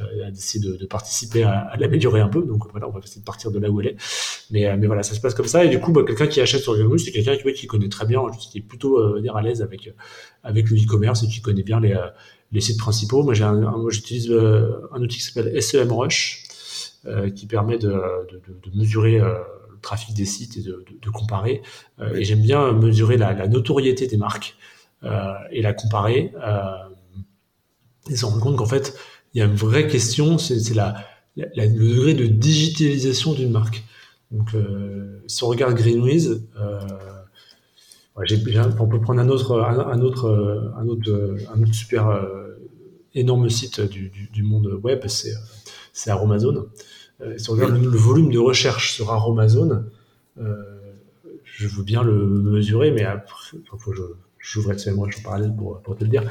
[0.00, 2.42] euh, participer à, l'améliorer un peu.
[2.42, 3.96] Donc voilà, on va essayer de partir de là où elle est.
[4.50, 5.64] Mais, euh, voilà, ça se passe comme ça.
[5.64, 8.22] Et du coup, bah, quelqu'un qui achète sur Gumroad, c'est quelqu'un qui, connaît très bien,
[8.38, 12.60] qui est plutôt euh, dire à l'aise avec le e-commerce et qui connaît bien les,
[12.60, 13.22] sites principaux.
[13.22, 16.44] Moi, j'ai moi, j'utilise un outil qui s'appelle SEMrush,
[17.34, 18.00] qui permet de,
[18.74, 21.62] mesurer le trafic des sites et de, comparer.
[22.14, 24.56] Et j'aime bien mesurer la, notoriété des marques.
[25.04, 26.72] Euh, et la comparer euh,
[28.10, 28.96] et se rendre compte qu'en fait,
[29.32, 30.96] il y a une vraie question, c'est la,
[31.36, 33.84] le degré de digitalisation d'une marque.
[34.32, 36.42] Donc, euh, si on regarde Greenwiz,
[38.16, 41.36] on peut prendre un autre, un, un autre,
[41.72, 42.20] super
[43.14, 46.66] énorme site du, monde web, c'est Aromazone.
[47.36, 49.88] si on regarde le, volume de recherche sur Aromazone,
[50.36, 55.80] je veux bien le mesurer, mais après, faut que je, j'ouvre actuellement en parallèle pour,
[55.80, 56.24] pour te le dire,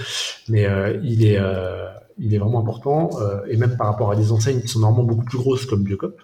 [0.49, 1.87] mais euh, il, est, euh,
[2.17, 5.07] il est vraiment important, euh, et même par rapport à des enseignes qui sont normalement
[5.07, 6.19] beaucoup plus grosses comme Biocop,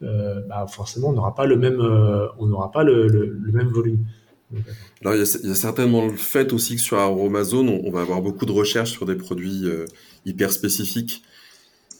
[0.00, 1.80] bah forcément on n'aura pas le même,
[2.38, 4.04] on n'aura pas le, le, même volume.
[5.02, 7.90] Alors, il, y a, il y, a, certainement le fait aussi que sur Amazon, on,
[7.90, 9.64] va avoir beaucoup de recherches sur des produits
[10.24, 11.22] hyper spécifiques.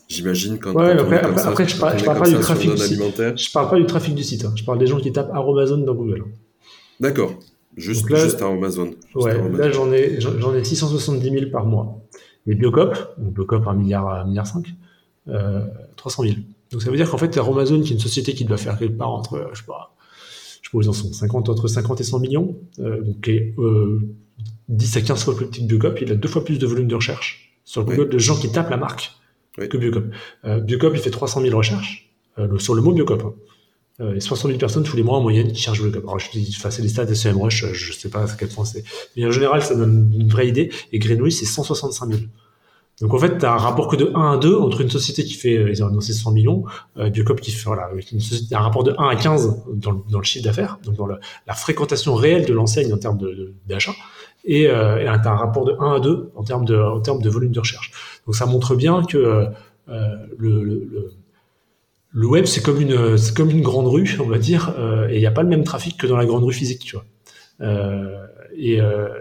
[0.08, 2.98] J'imagine quand, ouais, après, après, après, je parle, parle pas du trafic du site.
[3.36, 4.44] Je parle pas du trafic du site.
[4.44, 4.52] Hein.
[4.56, 6.24] Je parle des gens qui tapent Amazon dans Google.
[6.98, 7.34] D'accord.
[7.78, 8.90] Juste, juste à Amazon.
[9.14, 12.00] ouais, là j'en ai, j'en ai 670 000 par mois.
[12.46, 14.66] Les Biocop, donc Biocop 1 milliard, 1 milliard 5,
[15.28, 15.60] euh,
[15.96, 16.34] 300 000.
[16.70, 18.96] Donc ça veut dire qu'en fait, Amazon, qui est une société qui doit faire quelque
[18.96, 19.94] part entre, je sais pas,
[20.62, 23.28] je sais pas où ils en sont, 50, entre 50 et 100 millions, euh, donc
[23.28, 24.00] euh,
[24.68, 26.88] 10 à 15 fois plus petit que Biocop, il a deux fois plus de volume
[26.88, 29.12] de recherche sur Google de gens qui tapent la marque
[29.66, 30.04] que Biocop.
[30.44, 33.22] Euh, Biocop, il fait 300 000 recherches euh, sur le mot Biocop.
[33.24, 33.34] Hein.
[34.00, 36.52] Euh, 60 000 personnes tous les mois en moyenne qui cherchent le Alors, je dis,
[36.52, 38.84] c'est les stats de SEMrush, je sais pas à quel point c'est.
[39.16, 40.70] Mais en général, ça donne une vraie idée.
[40.92, 42.20] Et Greenwich, c'est 165 000.
[43.00, 45.22] Donc en fait, tu as un rapport que de 1 à 2 entre une société
[45.24, 46.64] qui fait, ils ont annoncé 100 millions,
[46.96, 49.98] euh, Biocop qui fait, voilà, une société, un rapport de 1 à 15 dans le,
[50.10, 53.18] dans le chiffre d'affaires, donc dans le, la fréquentation réelle de l'enseigne en termes
[53.68, 53.94] d'achat,
[54.44, 57.22] et, euh, et tu un rapport de 1 à 2 en termes de, en termes
[57.22, 57.92] de volume de recherche.
[58.26, 59.46] Donc ça montre bien que euh,
[60.36, 61.12] le, le,
[62.10, 65.20] le, web, c'est comme, une, comme une grande rue, on va dire, euh, et il
[65.20, 67.04] n'y a pas le même trafic que dans la grande rue physique, tu vois.
[67.60, 68.78] Euh, et,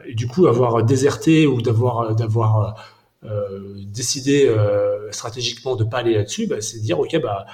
[0.08, 2.18] et, du coup, avoir déserté ou d'avoir
[3.24, 3.80] euh,
[4.48, 7.46] euh, stratégiquement de pas aller là-dessus, bah, c'est dire ok bah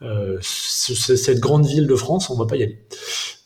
[0.00, 2.78] euh, cette grande ville de France, on va pas y aller.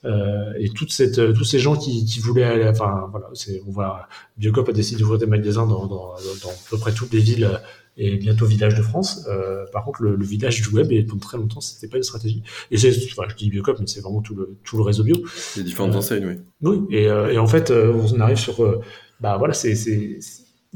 [0.05, 4.72] Euh, et tous ces gens qui, voulaient aller, enfin voilà, c'est, on va, Biocop a
[4.72, 7.49] décidé d'ouvrir des magasins dans, dans, à peu près toutes les villes
[7.97, 9.26] et bientôt village de France.
[9.28, 12.03] Euh, par contre, le, le, village du web, et pendant très longtemps, c'était pas une
[12.03, 12.43] stratégie.
[12.70, 15.16] Et c'est, enfin, je dis Biocop, mais c'est vraiment tout le, tout le réseau bio.
[15.57, 16.36] Les différentes euh, enseignes, oui.
[16.62, 18.82] Oui, et, et en fait, on arrive sur,
[19.20, 20.18] bah voilà, c'est, c'est,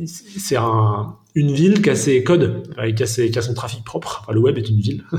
[0.05, 2.62] c'est un, une ville qui a ses codes,
[2.95, 4.21] qui a, ses, qui a son trafic propre.
[4.23, 5.05] Enfin, le web est une ville.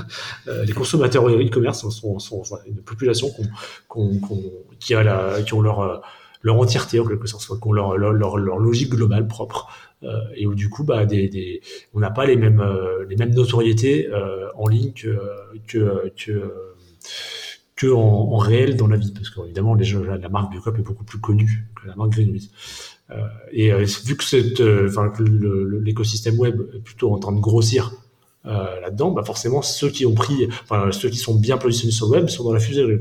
[0.48, 3.30] Euh, les consommateurs e-commerce sont, sont, sont, une population
[3.88, 4.44] qu'on, qu'on,
[4.80, 6.02] qui, a la, qui ont leur,
[6.42, 9.68] leur entièreté en quelque sorte, qui ont leur, leur, leur, leur logique globale propre.
[10.04, 11.62] Euh, et où du coup, bah, des, des,
[11.94, 15.18] on n'a pas les mêmes, euh, les mêmes notoriétés euh, en ligne que,
[15.68, 16.54] que, que,
[17.76, 21.20] que en, en, réel dans la vie, parce qu'évidemment, la marque Biocop est beaucoup plus
[21.20, 22.52] connue que la marque Greenwiz.
[23.10, 27.92] Euh, et euh, vu que, euh, que l'écosystème web est plutôt en train de grossir
[28.48, 32.08] euh, là-dedans, bah forcément ceux qui ont pris, enfin ceux qui sont bien positionnés sur
[32.08, 33.00] le web sont dans la fusée de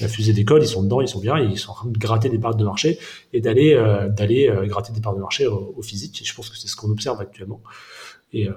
[0.00, 2.28] La fusée d'école, ils sont dedans, ils sont bien, ils sont en train de gratter
[2.28, 2.98] des parts de marché
[3.32, 6.22] et d'aller euh, d'aller gratter des parts de marché au, physique.
[6.22, 7.60] Et je pense que c'est ce qu'on observe actuellement.
[8.32, 8.48] Et,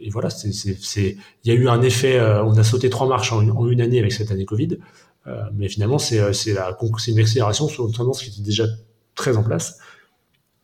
[0.00, 3.66] et voilà, c'est il y a eu un effet, on a sauté trois marches en
[3.68, 4.78] une, année avec cette année Covid,
[5.54, 8.66] mais finalement c'est c'est la c'est une accélération sur une tendance qui était déjà
[9.14, 9.78] très en place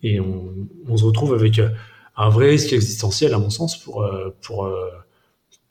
[0.02, 0.52] et on,
[0.88, 1.68] on, se retrouve avec euh,
[2.16, 4.90] un vrai risque existentiel, à mon sens, pour, euh, pour, euh,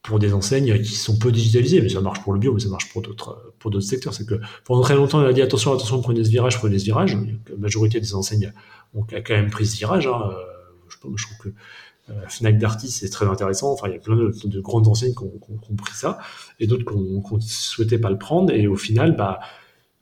[0.02, 1.82] pour des enseignes qui sont peu digitalisées.
[1.82, 4.14] Mais ça marche pour le bio, mais ça marche pour d'autres, pour d'autres secteurs.
[4.14, 6.86] C'est que pendant très longtemps, on a dit attention, attention, prenez ce virage, prenez ce
[6.86, 7.16] virage.
[7.50, 8.54] La majorité des enseignes
[8.94, 10.08] ont quand même pris ce virage.
[10.08, 10.32] Hein.
[10.90, 11.50] Je, trouve que
[12.10, 13.72] euh, Fnac Darty, c'est très intéressant.
[13.72, 16.20] Enfin, il y a plein de, de grandes enseignes qui ont, qui ont, pris ça
[16.60, 18.52] et d'autres qui ne souhaitaient pas le prendre.
[18.52, 19.40] Et au final, bah,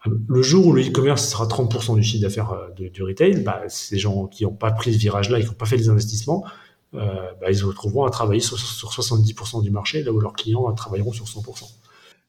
[0.06, 3.98] le jour où le e-commerce sera 30% du chiffre d'affaires euh, du retail, bah, ces
[3.98, 6.46] gens qui n'ont pas pris ce virage-là, qui n'ont pas fait les investissements,
[6.94, 7.00] euh,
[7.42, 10.72] bah, ils se retrouveront à travailler sur, sur, 70% du marché, là où leurs clients
[10.74, 11.66] travailleront sur 100%.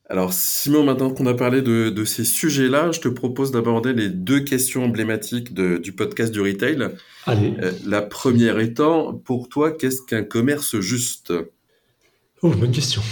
[0.08, 4.08] Alors Simon, maintenant qu'on a parlé de, de ces sujets-là, je te propose d'aborder les
[4.08, 6.88] deux questions emblématiques de, du podcast du retail.
[7.26, 7.54] Allez.
[7.62, 11.32] Euh, la première étant, pour toi, qu'est-ce qu'un commerce juste?
[12.42, 13.02] Oh, bonne question.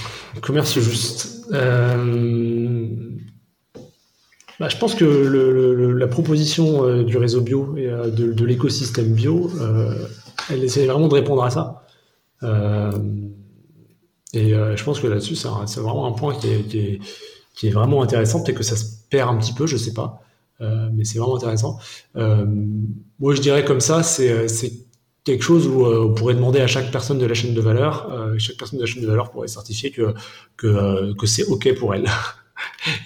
[0.40, 1.46] Commerce juste.
[1.52, 2.88] Euh
[4.58, 9.50] bah, je pense que la proposition euh, du réseau bio et euh, de, l'écosystème bio,
[9.60, 9.94] euh,
[10.50, 11.84] elle essaie vraiment de répondre à ça.
[14.34, 17.00] Et je pense que là-dessus, c'est vraiment un point qui
[17.62, 18.42] est, vraiment intéressant.
[18.42, 20.22] Peut-être que ça se perd un petit peu, je sais pas.
[20.60, 21.78] mais c'est vraiment intéressant.
[22.14, 24.72] moi, je dirais comme ça, c'est
[25.24, 28.56] quelque chose où on pourrait demander à chaque personne de la chaîne de valeur, chaque
[28.56, 29.90] personne de la chaîne de valeur pourrait certifier
[30.56, 32.06] que c'est OK pour elle.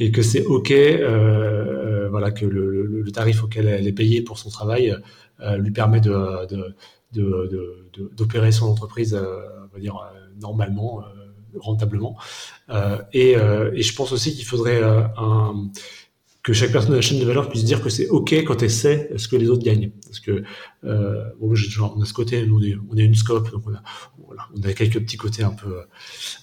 [0.00, 4.22] et que c'est OK, euh, euh, voilà, que le, le, tarif auquel elle est payée
[4.22, 4.96] pour son travail
[5.40, 6.74] euh, lui permet de, de,
[7.12, 9.98] de, d'opérer son entreprise, on va dire,
[10.40, 11.02] normalement,
[11.58, 12.16] rentablement.
[13.12, 15.54] Et, et, je pense aussi qu'il faudrait un
[16.42, 18.70] que chaque personne de la chaîne de valeur puisse dire que c'est OK quand elle
[18.70, 19.92] sait ce que les autres gagnent.
[20.04, 20.42] Parce que,
[20.84, 23.74] euh, bon, genre, on a ce côté, on est, on est une scope, donc on
[23.74, 23.82] a,
[24.26, 25.82] voilà, on a quelques petits côtés un peu,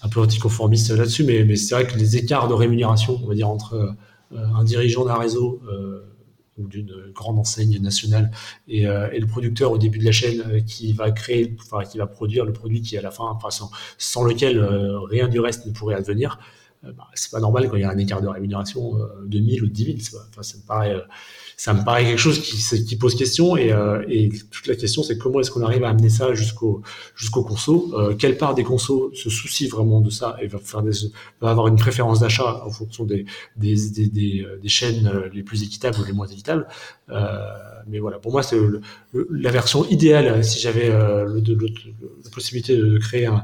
[0.02, 3.34] un peu anticonformistes là-dessus, mais, mais c'est vrai que les écarts de rémunération, on va
[3.34, 6.10] dire, entre euh, un dirigeant d'un réseau euh,
[6.60, 8.30] ou d'une grande enseigne nationale
[8.68, 11.84] et, euh, et, le producteur au début de la chaîne euh, qui va créer, enfin,
[11.84, 15.28] qui va produire le produit qui, à la fin, enfin, sans, sans lequel euh, rien
[15.28, 16.38] du reste ne pourrait advenir,
[16.82, 19.64] bah, c'est pas normal quand il y a un écart de rémunération euh, de 1000
[19.64, 19.96] ou de 10 000.
[20.30, 21.00] Enfin, ça me paraît, euh,
[21.58, 23.74] ça me paraît quelque chose qui, qui pose question et,
[24.08, 26.80] et, toute la question c'est comment est-ce qu'on arrive à amener ça jusqu'au
[27.14, 30.80] jusqu'au conso euh, Quelle part des consos se soucie vraiment de ça et va, faire
[30.80, 30.92] des,
[31.42, 33.26] va avoir une préférence d'achat en fonction des,
[33.56, 34.06] des, des,
[34.62, 36.66] des, chaînes les plus équitables ou les moins équitables
[37.10, 37.36] euh,
[37.88, 38.56] Mais voilà, pour moi c'est
[39.12, 43.40] la version idéale si j'avais la possibilité de créer un, euh,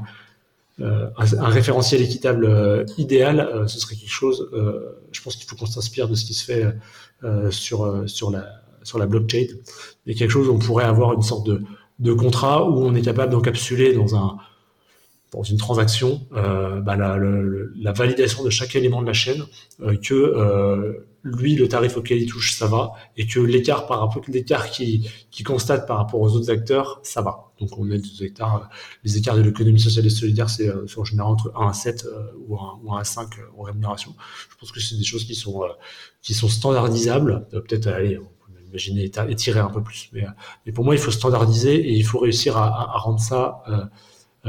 [0.79, 4.49] un, un, référentiel équitable euh, idéal, euh, ce serait quelque chose.
[5.11, 6.65] je pense qu'il faut qu'on s'inspire de ce qui se fait
[7.51, 8.45] sur sur la
[8.83, 9.47] sur la blockchain
[10.05, 11.61] et quelque chose où on pourrait avoir une sorte de
[11.99, 14.37] de contrat où on est capable d'encapsuler dans un
[15.33, 19.43] dans une transaction euh, bah la, validation de chaque élément de la chaîne
[19.81, 21.05] euh, que euh,
[21.35, 25.09] lui, le tarif auquel il touche, ça va, et que l'écart par rapport l'écart qui,
[25.31, 27.51] qui constate par rapport aux autres acteurs, ça va.
[27.59, 28.69] Donc on a des écarts,
[29.03, 32.07] les écarts de l'économie sociale et solidaire, c'est en général entre 1 à 7
[32.47, 34.15] ou 1, ou 1 à 5 en rémunération.
[34.49, 35.63] Je pense que c'est des choses qui sont
[36.21, 37.47] qui sont standardisables.
[37.49, 38.19] Peut-être aller
[38.67, 40.09] imaginer étirer un peu plus.
[40.13, 40.25] Mais,
[40.65, 43.73] mais, pour moi, il faut standardiser et il faut réussir à, à rendre ça euh,
[43.73, 43.85] euh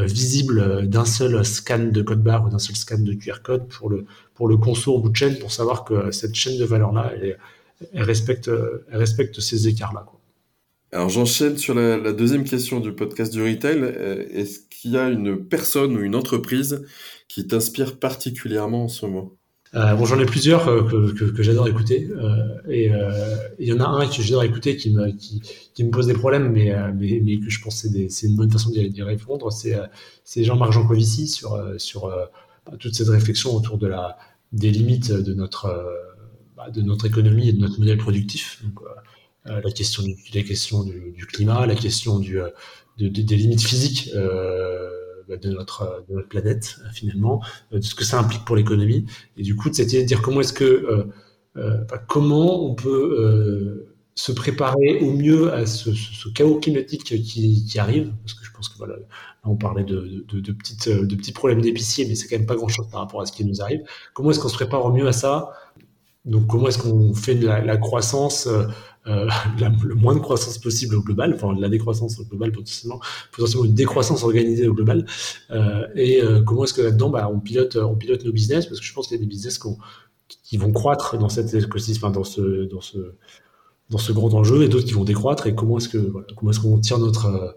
[0.04, 3.90] visible d'un seul scan de code barre ou d'un seul scan de QR code pour
[3.90, 7.12] le, pour le conso au bout de chaîne pour savoir que cette chaîne de valeur-là,
[7.14, 7.38] elle,
[7.92, 10.06] elle, respecte, elle respecte ces écarts-là.
[10.90, 13.78] Alors j'enchaîne sur la, la, deuxième question du podcast du retail.
[13.82, 16.86] Euh, est-ce qu'il y a une personne ou une entreprise
[17.28, 19.37] qui t'inspire particulièrement en ce moment?
[19.74, 22.90] Euh, bon, j'en ai plusieurs euh, que, que, que j'adore écouter, euh, et
[23.58, 25.42] il y en a un que j'adore écouter qui me qui,
[25.74, 28.50] qui, me pose des problèmes, mais mais, mais que je pense c'est c'est une bonne
[28.50, 29.50] façon d'y répondre.
[29.52, 32.08] C'est Jean-Marc Jancovici sur sur
[32.66, 34.16] bah, toute cette réflexion autour de la
[34.52, 35.68] des limites de notre
[36.56, 38.62] bah, de notre économie et de notre modèle productif.
[38.64, 38.80] Donc,
[39.44, 42.38] la question du la question du, climat, la question du
[42.98, 44.10] de, des limites physiques.
[45.36, 49.06] De notre, de notre planète finalement, euh, de ce que ça implique pour l'économie.
[49.36, 51.04] Et du coup, c'était de dire comment est-ce que euh,
[51.56, 55.90] euh, comment on peut se préparer au mieux à ce,
[56.34, 59.04] chaos climatique qui, arrive, parce que je pense que voilà, là
[59.44, 62.56] on parlait de, de, de petites, de petits problèmes d'épicier, mais c'est quand même pas
[62.56, 63.80] grand-chose par rapport à ce qui nous arrive.
[64.14, 65.50] Comment est-ce qu'on se prépare au mieux à ça?
[66.24, 68.48] Donc comment est-ce qu'on fait de la croissance
[69.06, 69.28] euh,
[69.84, 73.00] le moins de croissance possible au global, enfin de la décroissance au global potentiellement,
[73.32, 75.06] potentiellement une décroissance organisée au global.
[75.50, 78.66] Euh, et euh, comment est-ce que là-dedans, bah, on pilote, nos business?
[78.66, 79.58] Parce que je pense qu'il y a des business
[80.42, 83.14] qui vont croître dans cet écosystème, dans ce, dans ce,
[83.90, 85.46] dans ce grand enjeu et d'autres qui vont décroître.
[85.46, 87.56] Et comment est-ce que, est-ce qu'on tire notre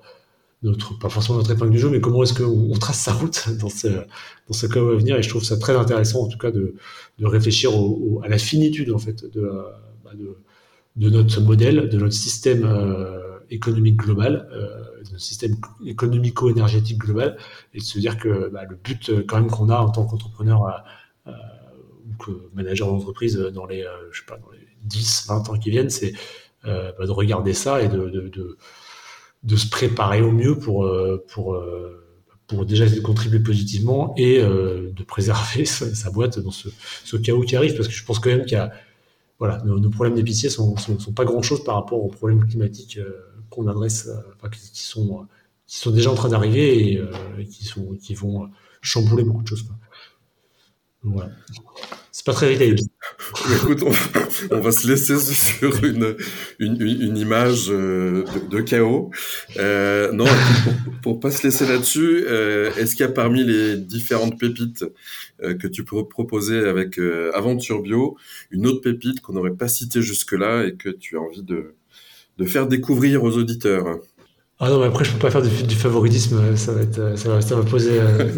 [0.63, 3.49] notre, pas forcément notre épingle du jeu, mais comment est-ce qu'on on trace sa route
[3.59, 5.17] dans ce, dans ce cas à venir.
[5.17, 6.75] Et je trouve ça très intéressant, en tout cas, de,
[7.17, 7.71] de réfléchir
[8.23, 9.51] à la finitude, en fait, de,
[10.03, 10.37] bah, de,
[10.95, 13.21] de notre modèle, de notre système euh,
[13.51, 17.37] économique global, euh, de notre système économico-énergétique global,
[17.73, 20.05] et de se dire que bah, le but euh, quand même qu'on a en tant
[20.05, 20.83] qu'entrepreneur
[21.27, 21.31] euh,
[22.09, 25.69] ou que manager d'entreprise dans les, je sais pas, dans les 10, 20 ans qui
[25.69, 26.13] viennent, c'est
[26.63, 28.57] bah, de regarder ça et de, de, de,
[29.43, 30.87] de, se préparer au mieux pour,
[31.27, 31.59] pour,
[32.47, 36.69] pour déjà contribuer positivement et de préserver sa, sa, boîte dans ce,
[37.03, 38.71] ce chaos qui arrive, parce que je pense quand même qu'il y a
[39.41, 43.25] voilà, nos, problèmes d'épicier sont, sont, pas grand chose par rapport aux problèmes climatiques euh,
[43.49, 45.25] qu'on adresse, euh, enfin, qui, sont,
[45.65, 47.11] qui sont déjà en train d'arriver et, euh,
[47.49, 49.65] qui, sont, qui vont chambouler beaucoup de choses.
[51.03, 51.31] Voilà.
[52.11, 52.75] C'est pas très retail.
[53.55, 53.91] Écoute, on,
[54.55, 56.15] on, va se laisser sur une,
[57.17, 59.09] image de, de, chaos.
[59.57, 63.77] Euh, non, pour, pour, pas se laisser là-dessus, euh, est-ce qu'il y a parmi les
[63.77, 64.85] différentes pépites
[65.41, 68.17] euh, que tu peux proposer avec euh, Aventure Bio,
[68.51, 71.73] une autre pépite qu'on n'aurait pas citée jusque-là et que tu as envie de
[72.45, 73.99] faire découvrir aux auditeurs?
[74.63, 77.29] Ah non, mais après, je peux pas faire du, du favoritisme, ça va, être, ça
[77.29, 77.99] va, ça va poser.
[77.99, 78.29] Euh...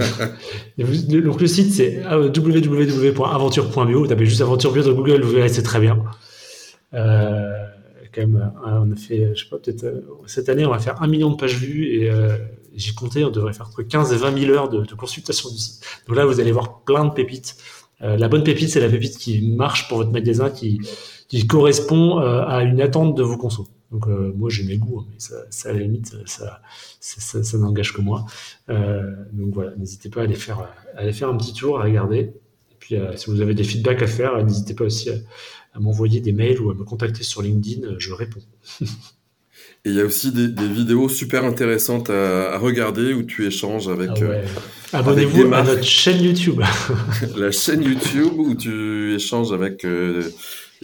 [1.22, 4.00] Donc, le site, c'est www.aventure.bio.
[4.00, 6.02] Vous tapez juste Aventure Bio dans Google, vous verrez, c'est très bien.
[6.94, 7.52] Euh,
[8.14, 11.02] quand même, on a fait, je sais pas, peut-être, euh, cette année, on va faire
[11.02, 12.38] un million de pages vues et euh,
[12.76, 15.58] j'ai compté, on devrait faire entre 15 et 20 000 heures de, de, consultation du
[15.58, 15.84] site.
[16.08, 17.58] Donc là, vous allez voir plein de pépites.
[18.02, 20.80] Euh, la bonne pépite, c'est la pépite qui marche pour votre magasin, qui,
[21.28, 23.68] qui correspond euh, à une attente de vos consos.
[23.94, 26.62] Donc euh, moi j'ai mes goûts, hein, mais ça, ça, à la limite ça,
[27.00, 28.26] ça, ça n'engage que moi.
[28.70, 31.84] Euh, donc voilà, n'hésitez pas à aller faire à aller faire un petit tour, à
[31.84, 32.18] regarder.
[32.72, 35.14] Et puis euh, si vous avez des feedbacks à faire, n'hésitez pas aussi à,
[35.74, 38.42] à m'envoyer des mails ou à me contacter sur LinkedIn, je réponds.
[39.86, 43.46] Et il y a aussi des, des, vidéos super intéressantes à, à, regarder où tu
[43.46, 44.12] échanges avec.
[44.16, 44.44] Ah ouais.
[44.94, 46.62] euh, Abonnez-vous à notre chaîne YouTube.
[47.38, 50.24] La chaîne YouTube où tu échanges avec euh,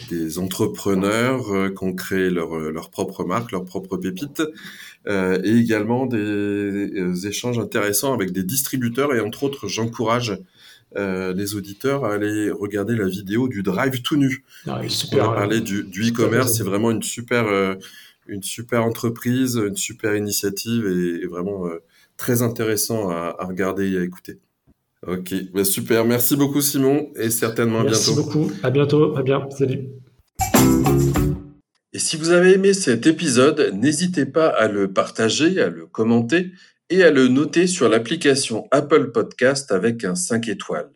[0.09, 4.41] des entrepreneurs euh, qui ont créé leur, euh, leur propre marque, leur propre pépite,
[5.07, 9.13] euh, et également des, échanges intéressants avec des distributeurs.
[9.13, 10.37] Et entre autres, j'encourage
[10.95, 14.43] euh, les auditeurs à aller regarder la vidéo du Drive tout nu.
[14.65, 17.75] Ah, super, On a parlé du, du e-commerce, c'est vraiment une super, euh,
[18.27, 21.83] une super entreprise, une super initiative et, et vraiment euh,
[22.17, 24.39] très intéressant à, à regarder et à écouter.
[25.07, 26.05] Ok, bah super.
[26.05, 28.25] Merci beaucoup Simon et certainement à Merci bientôt.
[28.25, 28.51] Merci beaucoup.
[28.63, 29.15] À bientôt.
[29.15, 29.49] À bien.
[29.49, 29.87] Salut.
[31.91, 36.51] Et si vous avez aimé cet épisode, n'hésitez pas à le partager, à le commenter
[36.89, 40.91] et à le noter sur l'application Apple Podcast avec un 5 étoiles.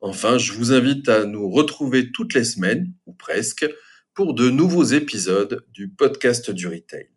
[0.00, 3.66] Enfin, je vous invite à nous retrouver toutes les semaines, ou presque,
[4.12, 7.08] pour de nouveaux épisodes du podcast du retail.